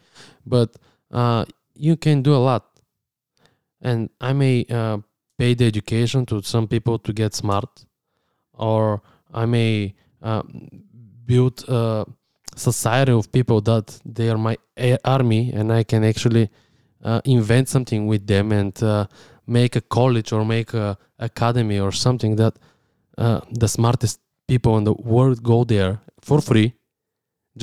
[0.46, 0.76] but
[1.12, 2.66] uh, you can do a lot.
[3.82, 4.98] And I may uh,
[5.38, 7.86] pay the education to some people to get smart,
[8.54, 9.02] or
[9.34, 10.44] I may uh,
[11.26, 12.06] build a
[12.56, 16.50] society of people that they are my a- army, and I can actually
[17.04, 19.08] uh, invent something with them and uh,
[19.48, 22.60] make a college or make a academy or something that
[23.20, 26.74] uh, the smartest people in the world go there for free,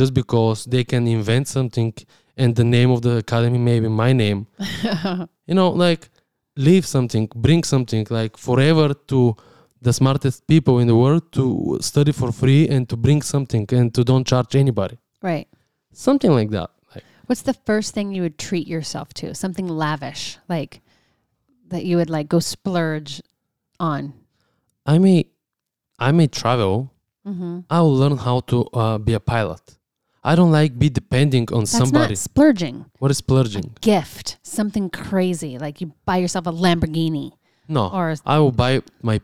[0.00, 1.92] just because they can invent something
[2.36, 4.46] and the name of the academy may be my name
[5.46, 6.10] you know like
[6.56, 9.34] leave something bring something like forever to
[9.80, 13.94] the smartest people in the world to study for free and to bring something and
[13.94, 15.48] to don't charge anybody right.
[15.92, 19.34] something like that like What's the first thing you would treat yourself to?
[19.34, 20.80] Something lavish, like
[21.68, 23.20] that you would like go splurge
[23.80, 24.14] on.
[24.86, 25.26] i may
[25.98, 26.92] i may travel
[27.26, 27.60] Mm-hmm.
[27.68, 29.60] i will learn how to uh, be a pilot
[30.22, 32.84] i don't like be depending on That's somebody not splurging.
[33.00, 37.32] what is splurging Gift, something crazy, like you buy yourself a Lamborghini
[37.66, 39.20] no or i will buy my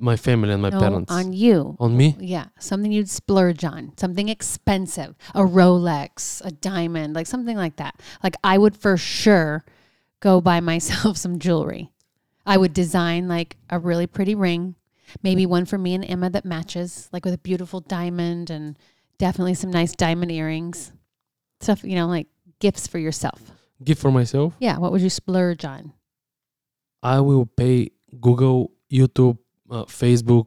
[0.00, 1.76] my family and my no, parents on you.
[1.78, 7.56] on me Yeah, something you'd splurge on, something expensive, a Rolex, a diamond, like something
[7.56, 8.00] like that.
[8.24, 9.62] Like I would for sure
[10.20, 11.92] go buy myself some jewelry.
[12.46, 14.74] I would design like a really pretty ring,
[15.22, 18.76] maybe one for me and Emma that matches, like with a beautiful diamond and
[19.18, 20.92] definitely some nice diamond earrings.
[21.60, 22.26] Stuff, you know, like
[22.60, 23.40] gifts for yourself.
[23.84, 25.92] gift for myself Yeah, what would you splurge on?
[27.02, 29.38] I will pay Google, YouTube,
[29.70, 30.46] uh, Facebook,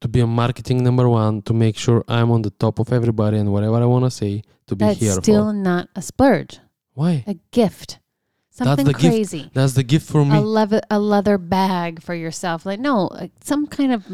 [0.00, 3.36] to be a marketing number one, to make sure I'm on the top of everybody
[3.38, 5.52] and whatever I want to say to be That's here still for.
[5.54, 6.60] not a splurge,
[6.94, 7.24] Why?
[7.26, 7.98] a gift.
[8.58, 9.50] Something the gift crazy.
[9.54, 10.36] That's the gift for me.
[10.36, 12.66] A leather, a leather bag for yourself.
[12.66, 14.04] Like, no, like some kind of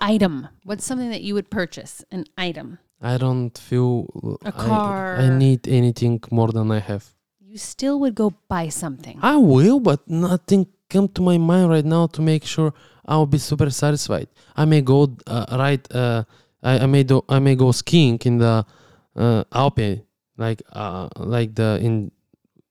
[0.00, 0.48] item.
[0.64, 2.04] What's something that you would purchase?
[2.10, 2.78] An item.
[3.00, 5.16] I don't feel a car.
[5.18, 7.14] I, need anything more than I have.
[7.40, 9.20] You still would go buy something.
[9.22, 12.74] I will, but nothing come to my mind right now to make sure
[13.06, 14.28] I'll be super satisfied.
[14.56, 15.94] I may go uh, right.
[15.94, 16.24] Uh,
[16.62, 17.24] I, I may do.
[17.28, 18.66] I may go skiing in the
[19.14, 20.02] uh, Alpe,
[20.36, 22.10] like uh, like the in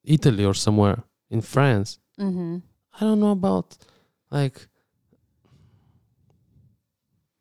[0.08, 2.00] Italy or somewhere in France.
[2.20, 2.58] Mm-hmm.
[2.96, 3.78] I don't know about
[4.32, 4.68] like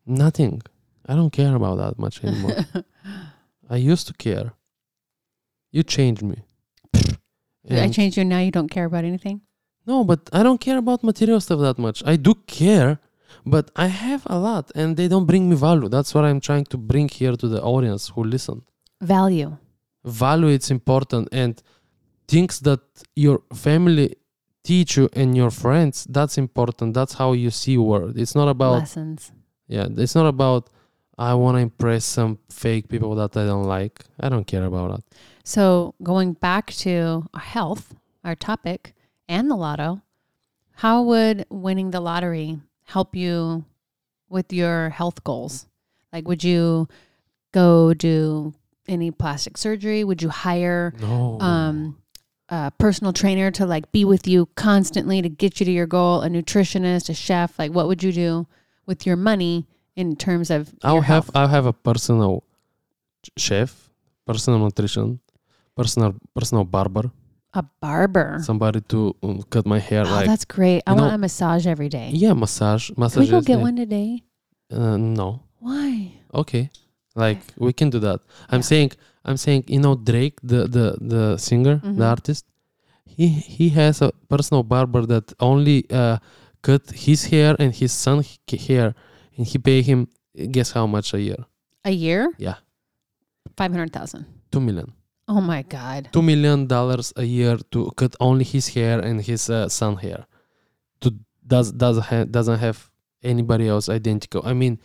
[0.05, 0.61] nothing.
[1.07, 2.57] I don't care about that much anymore.
[3.69, 4.53] I used to care.
[5.71, 6.43] You changed me.
[7.69, 8.23] I changed you.
[8.25, 9.41] Now you don't care about anything.
[9.85, 12.03] no, but I don't care about material stuff that much.
[12.05, 12.99] I do care,
[13.45, 15.89] but I have a lot and they don't bring me value.
[15.89, 18.57] That's what I'm trying to bring here to the audience who listen.
[19.01, 19.57] Value.
[20.05, 21.61] Value it's important and
[22.27, 22.79] things that
[23.15, 24.15] your family
[24.63, 26.93] teach you and your friends, that's important.
[26.93, 28.17] That's how you see world.
[28.17, 29.31] It's not about Lessons.
[29.67, 30.69] yeah, it's not about
[31.17, 34.01] I want to impress some fake people that I don't like.
[34.19, 35.03] I don't care about that.
[35.43, 38.93] So going back to our health, our topic,
[39.27, 40.01] and the lotto,
[40.75, 43.65] how would winning the lottery help you
[44.29, 45.65] with your health goals?
[46.13, 46.87] Like, would you
[47.51, 48.53] go do
[48.87, 50.03] any plastic surgery?
[50.03, 51.39] Would you hire No.
[51.41, 51.97] um,
[52.49, 56.21] a personal trainer to like be with you constantly to get you to your goal?
[56.21, 57.57] A nutritionist, a chef?
[57.59, 58.47] Like, what would you do
[58.85, 61.31] with your money in terms of I'll have health?
[61.35, 62.43] I'll have a personal
[63.37, 63.89] chef,
[64.25, 65.19] personal nutrition,
[65.75, 67.11] personal personal barber,
[67.53, 68.39] a barber?
[68.43, 70.03] somebody to um, cut my hair.
[70.05, 70.83] oh, like that's great.
[70.87, 72.11] I want know- a massage every day.
[72.13, 73.25] yeah, massage, Can massage.
[73.25, 74.23] we go get one today?
[74.71, 76.11] Uh, no, Why?
[76.33, 76.69] okay,
[77.15, 78.19] like we can do that.
[78.49, 78.91] I'm saying
[79.27, 81.97] I'm saying you know Drake, the the the singer, Mhm.
[81.97, 82.45] the artist.
[83.05, 86.17] He he has a personal barber that only uh,
[86.61, 88.23] cut his hair and his son
[88.67, 88.93] hair,
[89.37, 90.07] and he pay him.
[90.51, 91.41] Guess how much a year?
[91.83, 92.29] A year?
[92.37, 92.57] Yeah,
[93.57, 94.25] Five hundred thousand.
[94.51, 94.93] two million.
[95.27, 96.09] Oh my god.
[96.13, 100.25] two million dollars a year to cut only his hair and his uh, son hair.
[101.01, 101.11] To
[101.45, 102.89] does does ha- doesn't have
[103.23, 104.41] anybody else identical.
[104.45, 104.77] I mean,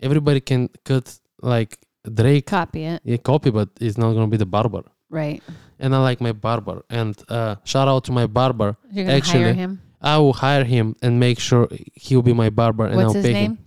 [0.00, 3.02] everybody can cut like Drake Copy it.
[3.06, 4.82] a copy, but it's not gonna be the barber.
[5.10, 5.42] Right.
[5.78, 6.84] And I like my barber.
[6.88, 8.76] And uh, shout out to my barber.
[8.92, 9.82] You're gonna Actually, hire him.
[10.00, 13.24] I will hire him and make sure he'll be my barber, and What's I'll his
[13.26, 13.58] pay name?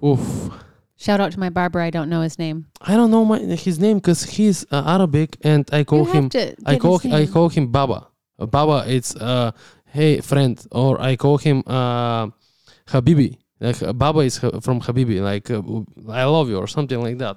[0.00, 0.08] him.
[0.08, 0.50] Oof.
[0.96, 1.80] Shout out to my barber.
[1.80, 2.66] I don't know his name.
[2.80, 6.28] I don't know my his name because he's uh, Arabic, and I call him
[6.66, 8.08] I call I call him Baba.
[8.36, 9.52] Baba, it's uh,
[9.86, 12.28] hey friend, or I call him uh,
[12.88, 13.38] Habibi.
[13.60, 15.62] Like uh, Baba is from Habibi, like uh,
[16.12, 17.36] I love you or something like that.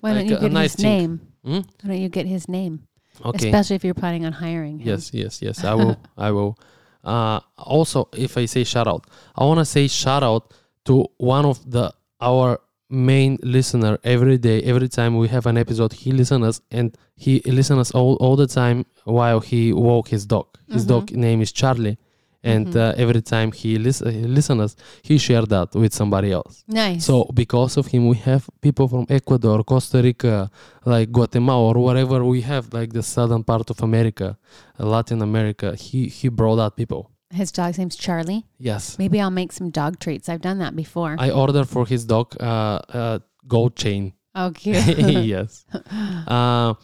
[0.00, 1.20] Why don't like you a get nice his name?
[1.44, 1.52] Hmm?
[1.82, 2.86] Why don't you get his name?
[3.24, 3.48] Okay.
[3.48, 4.88] Especially if you're planning on hiring him.
[4.88, 5.64] Yes, yes, yes.
[5.64, 5.96] I will.
[6.18, 6.58] I will.
[7.04, 9.06] Uh, also, if I say shout out,
[9.36, 10.52] I want to say shout out
[10.86, 14.62] to one of the our main listener every day.
[14.62, 18.84] Every time we have an episode, he listens and he listens all, all the time
[19.04, 20.46] while he walk his dog.
[20.72, 20.88] His Mhm.
[20.88, 21.98] dog name is Charlie,
[22.42, 22.76] and Mhm.
[22.76, 26.64] uh, every time he listen he listen us, he share that with somebody else.
[26.68, 27.04] Nice.
[27.06, 30.50] So because of him, we have people from Ecuador, Costa Rica,
[30.84, 34.36] like Guatemala or whatever we have, like the southern part of America,
[34.80, 35.74] uh, Latin America.
[35.76, 37.02] He he brought out people.
[37.30, 38.42] his dog's name's Charlie.
[38.58, 40.28] Yes, Maybe I'll make some dog treats.
[40.28, 41.16] I've done that before.
[41.18, 43.18] I ordered for his dog uh, uh
[43.48, 44.12] gold chain.
[44.48, 44.78] okay
[45.34, 45.64] yes,
[46.36, 46.74] uh,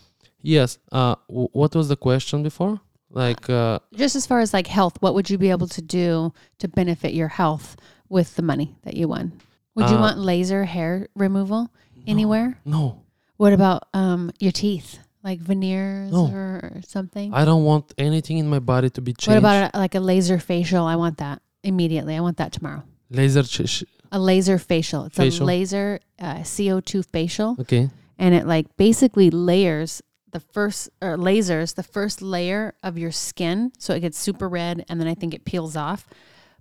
[0.43, 0.79] yes.
[0.91, 2.81] Uh, w- what was the question before?
[3.13, 6.33] Like uh, Just as far as like health, what would you be able to do
[6.59, 7.77] to benefit your health
[8.09, 9.33] with the money that you won?
[9.75, 11.69] Would you Uh, want laser hair removal
[12.07, 12.59] anywhere?
[12.65, 13.03] no,
[13.37, 16.27] What about um your teeth, like veneers No.
[16.33, 17.33] or something?
[17.35, 19.29] I don't want anything in my body to be changed.
[19.29, 20.85] what about a, like a laser facial?
[20.87, 22.15] I want that immediately.
[22.17, 22.83] I want that tomorrow.
[23.11, 23.43] laser?
[23.43, 25.05] Ch- A laser facial.
[25.07, 25.45] It's Facial?
[25.45, 27.89] a laser uh, CO2 facial, okay.
[28.19, 30.03] and it like basically layers
[30.33, 34.85] the first or lasers the first layer of your skin, so it gets super red,
[34.89, 36.07] and then I think it peels off.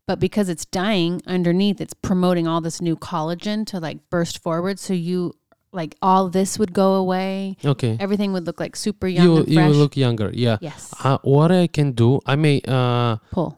[0.07, 4.79] But because it's dying underneath, it's promoting all this new collagen to like burst forward.
[4.79, 5.33] So you
[5.71, 7.55] like all this would go away.
[7.63, 7.95] Okay.
[7.99, 10.29] Everything would look like super young You you look younger.
[10.33, 10.57] Yeah.
[10.59, 10.93] yes.
[11.03, 13.57] Uh, what I can do, I may uh Pull.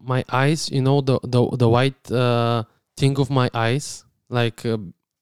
[0.00, 2.64] my eyes, you know the the the white uh
[2.96, 4.78] thing of my eyes, like uh,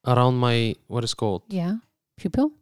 [0.07, 1.77] around my what is called Yeah.
[2.17, 2.53] Pupil.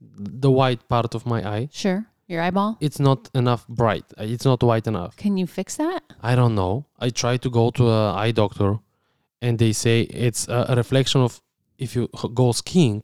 [0.00, 1.68] The white part of my eye.
[1.72, 2.06] Sure.
[2.26, 2.76] Your eyeball.
[2.80, 4.04] It's not enough bright.
[4.18, 5.16] Uh, It's not white enough.
[5.16, 6.02] Can you fix that?
[6.22, 6.86] I don't know.
[6.98, 8.78] I try to go to a eye doctor,
[9.42, 11.40] and they say it's a, a reflection of
[11.78, 13.02] if you go skiing,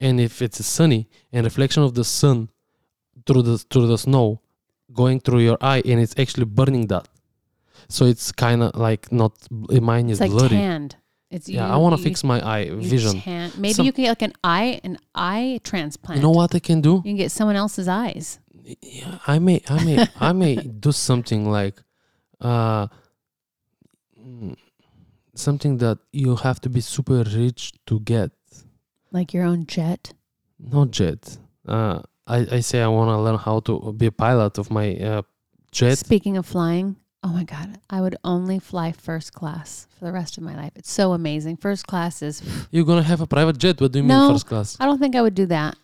[0.00, 2.48] and if it's sunny, and reflection of the sun
[3.26, 4.40] through the through the snow
[4.92, 7.08] going through your eye, and it's actually burning that.
[7.88, 10.50] So it's kind of like not mine is It's like blurry.
[10.50, 10.96] tanned.
[11.34, 13.14] It's Yeah, you- I want to fix my eye vision.
[13.56, 16.16] Maybe Some- you can get like an eye an eye transplant.
[16.18, 16.92] You know what I can do?
[17.04, 18.26] You can get someone else's eyes.
[18.82, 19.96] yeah, I may, I may,
[20.28, 21.76] I may do something like,
[22.40, 22.86] uh,
[25.34, 28.30] something that you have to be super rich to get.
[29.10, 30.12] Like your own jet.
[30.58, 31.38] Not jet.
[31.66, 34.96] Uh, I, I say I want to learn how to be a pilot of my
[34.96, 35.22] uh,
[35.72, 35.98] jet.
[35.98, 40.36] Speaking of flying, oh my God, I would only fly first class for the rest
[40.38, 40.72] of my life.
[40.74, 41.56] It's so amazing.
[41.56, 43.80] First class is, You're gonna have a private jet.
[43.80, 44.20] What do you No.
[44.22, 44.76] mean first class?
[44.80, 45.76] I don't think I would do that.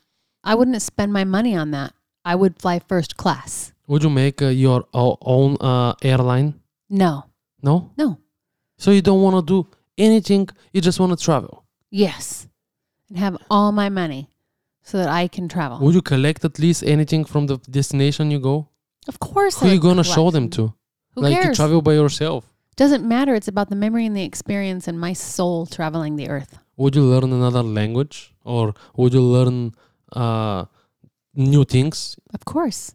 [0.44, 1.92] I wouldn't spend my money on that.
[2.24, 3.72] I would fly first class.
[3.86, 6.54] Would you make uh, your own uh, airline?
[6.90, 7.24] No.
[7.62, 7.90] No.
[7.96, 8.18] No.
[8.76, 10.48] So you don't want to do anything.
[10.72, 11.64] You just want to travel.
[11.90, 12.46] Yes.
[13.08, 14.28] And have all my money
[14.82, 15.78] so that I can travel.
[15.78, 18.68] Would you collect at least anything from the destination you go?
[19.08, 19.58] of course.
[19.60, 20.74] Who I you would gonna show them to?
[21.18, 21.56] Who like cares?
[21.56, 22.44] travel by yourself.
[22.76, 23.34] Doesn't matter.
[23.34, 26.58] It's about the memory and the experience and my soul traveling the earth.
[26.76, 29.74] Would you learn another language or would you learn
[30.12, 30.66] uh,
[31.34, 32.16] new things?
[32.32, 32.94] Of course.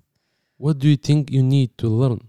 [0.58, 2.22] What do you think you need to learn?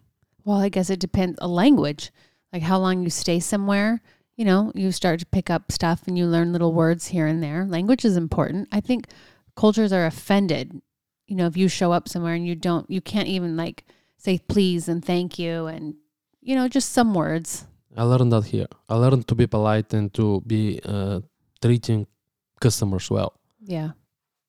[0.44, 1.38] Well, I guess it depends.
[1.40, 2.10] A language,
[2.52, 4.02] like how long you stay somewhere,
[4.36, 7.40] you know, you start to pick up stuff and you learn little words here and
[7.40, 7.64] there.
[7.64, 8.66] Language is important.
[8.72, 9.06] I think
[9.54, 10.82] cultures are offended,
[11.28, 13.84] you know, if you show up somewhere and you don't, you can't even like
[14.16, 15.94] say please and thank you and,
[16.40, 17.66] you know, just some words.
[17.96, 18.66] I learned that here.
[18.88, 21.20] I learned to be polite and to be uh,
[21.62, 22.06] treating
[22.60, 23.32] customers well.
[23.60, 23.90] Yeah.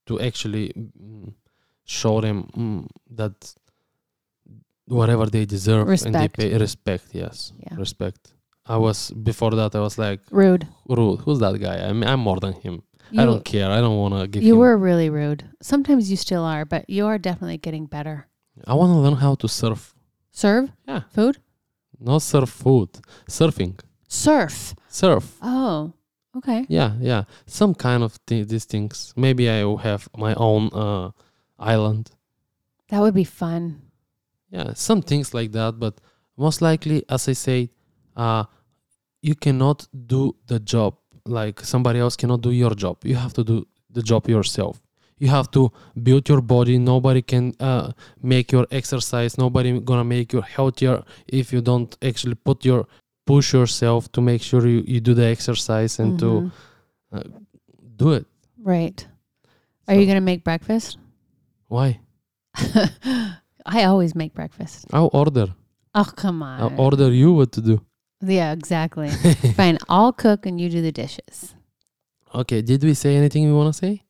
[0.07, 1.33] To actually mm,
[1.83, 3.53] show them mm, that
[4.87, 6.37] whatever they deserve and Respect.
[6.37, 7.05] they pay respect.
[7.13, 7.75] Yes, Yeah.
[7.77, 8.33] respect.
[8.67, 9.75] I was before that.
[9.75, 10.67] I was like Rude.
[10.89, 11.19] rude.
[11.21, 11.77] Who's that guy?
[11.87, 12.81] I mean, I'm more than him.
[13.11, 13.69] You, I don't care.
[13.69, 14.41] I don't want to give.
[14.41, 15.43] you were really rude.
[15.61, 18.27] Sometimes you still are, but you are definitely getting better.
[18.65, 19.93] I want to learn how to surf.
[20.31, 20.71] Serve?
[20.87, 21.01] Yeah.
[21.11, 21.37] Food?
[21.99, 22.89] Not surf food.
[23.29, 23.79] Surfing.
[24.07, 24.75] Surf.
[24.89, 25.37] Surf.
[25.41, 25.93] Oh,
[26.37, 26.65] okay.
[26.69, 27.23] Yeah, yeah.
[27.45, 29.13] Some kind of th- these things.
[29.15, 31.11] Maybe I will have my own uh,
[31.59, 32.11] island.
[32.89, 33.81] That would be fun.
[34.49, 35.79] Yeah, some things like that.
[35.79, 35.99] But
[36.37, 37.69] most likely, as I say,
[38.15, 38.45] uh,
[39.21, 40.95] you cannot do the job
[41.25, 42.97] like somebody else cannot do your job.
[43.03, 44.81] You have to do the job yourself.
[45.17, 45.71] You have to
[46.03, 46.77] build your body.
[46.77, 47.91] Nobody can uh,
[48.21, 49.37] make your exercise.
[49.37, 52.85] Nobody gonna make you healthier if you don't actually put your
[53.25, 56.51] push yourself to make sure you, you do the exercise and to Mhm.
[57.97, 58.25] do it.
[58.61, 59.07] Right.
[59.87, 60.97] Are you going to make breakfast?
[61.67, 61.99] Why?
[63.65, 64.85] I always make breakfast.
[64.91, 65.47] I'll order.
[65.93, 66.61] Oh, come on.
[66.61, 67.81] I'll order you what to do.
[68.21, 69.09] Yeah, exactly.
[69.55, 69.77] Fine.
[69.89, 71.55] I'll cook and you do the dishes.
[72.33, 74.03] Okay, did we say anything we want to say?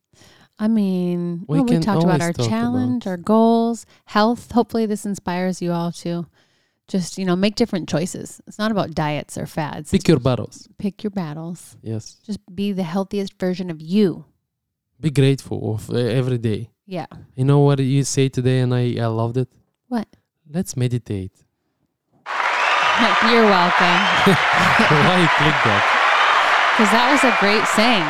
[0.57, 4.51] I mean, We well, we talked about our talk challenge, about- our goals, health.
[4.51, 6.27] Hopefully, this inspires you all to
[6.87, 8.41] just, you know, make different choices.
[8.47, 9.91] It's not about diets or fads.
[9.91, 10.69] Pick your battles.
[10.77, 11.75] Pick your battles.
[11.81, 12.17] Yes.
[12.25, 14.25] Just be the healthiest version of you.
[15.01, 16.69] Be grateful of uh, every day.
[16.85, 17.07] Yeah.
[17.35, 19.49] You know what you say today, and I, I loved it?
[19.89, 20.07] What?
[20.49, 21.33] Let's meditate.
[23.29, 23.99] You're welcome.
[25.03, 25.91] Why you click that?
[26.75, 28.03] Because that was a great saying.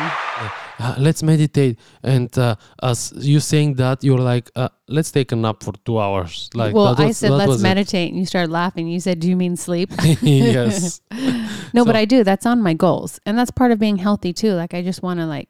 [0.78, 1.78] Uh, let's meditate.
[2.02, 5.98] And uh, as you saying that, you're like, uh, let's take a nap for two
[5.98, 6.50] hours.
[6.54, 7.62] Like well, that I said let's was it.
[7.62, 8.86] meditate, and you started laughing.
[8.86, 11.00] You said, "Do you mean sleep?" yes.
[11.72, 12.24] no, but I do.
[12.24, 14.52] That's on my goals, and that's part of being healthy too.
[14.52, 15.48] Like I just want to like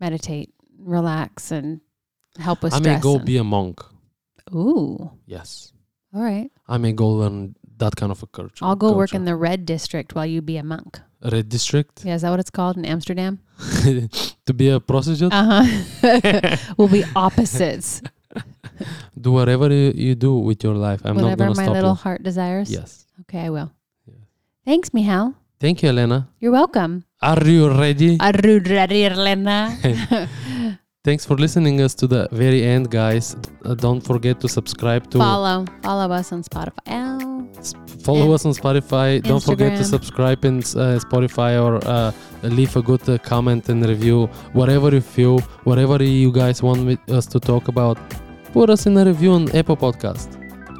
[0.00, 1.80] meditate, relax, and
[2.38, 3.80] help with I may go be a monk.
[4.54, 5.72] Ooh, Yes.
[6.14, 6.50] all right.
[6.68, 8.64] I may go learn that kind of a culture.
[8.64, 11.00] I'll go work in the red district while you be a monk.
[11.30, 13.40] Red district Yeah, is that what it's called in Amsterdam?
[14.46, 15.32] to be a prostitute.
[15.32, 16.56] Uh huh.
[16.76, 18.02] we'll be opposites.
[19.20, 21.00] do whatever you, you do with your life.
[21.04, 22.04] I'm not gonna stop my little you.
[22.04, 22.70] heart desires.
[22.70, 23.06] Yes.
[23.22, 23.72] Okay, I will.
[24.06, 24.14] Yeah.
[24.64, 25.34] Thanks, Mihal.
[25.58, 26.28] Thank you, Elena.
[26.38, 27.04] You're welcome.
[27.22, 28.18] Are you ready?
[28.20, 29.04] Are you ready?
[29.06, 30.78] Elena.
[31.06, 33.36] Thanks for listening us to the very end, guys.
[33.64, 36.82] Uh, don't forget to subscribe to follow follow us on Spotify.
[36.88, 37.46] Ow.
[38.02, 39.22] follow us on Spotify.
[39.22, 42.10] Don't forget to subscribe in uh, Spotify or uh,
[42.42, 44.26] leave a good uh, comment and review.
[44.52, 47.96] Whatever you feel, whatever you guys want us to talk about,
[48.52, 50.28] put us in a review on Apple Podcast.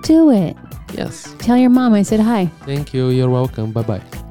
[0.02, 0.56] Do it.
[0.92, 1.36] Yes.
[1.38, 2.50] Tell your mom I said hi.
[2.64, 3.10] Thank you.
[3.10, 3.70] You're welcome.
[3.70, 4.25] Bye bye.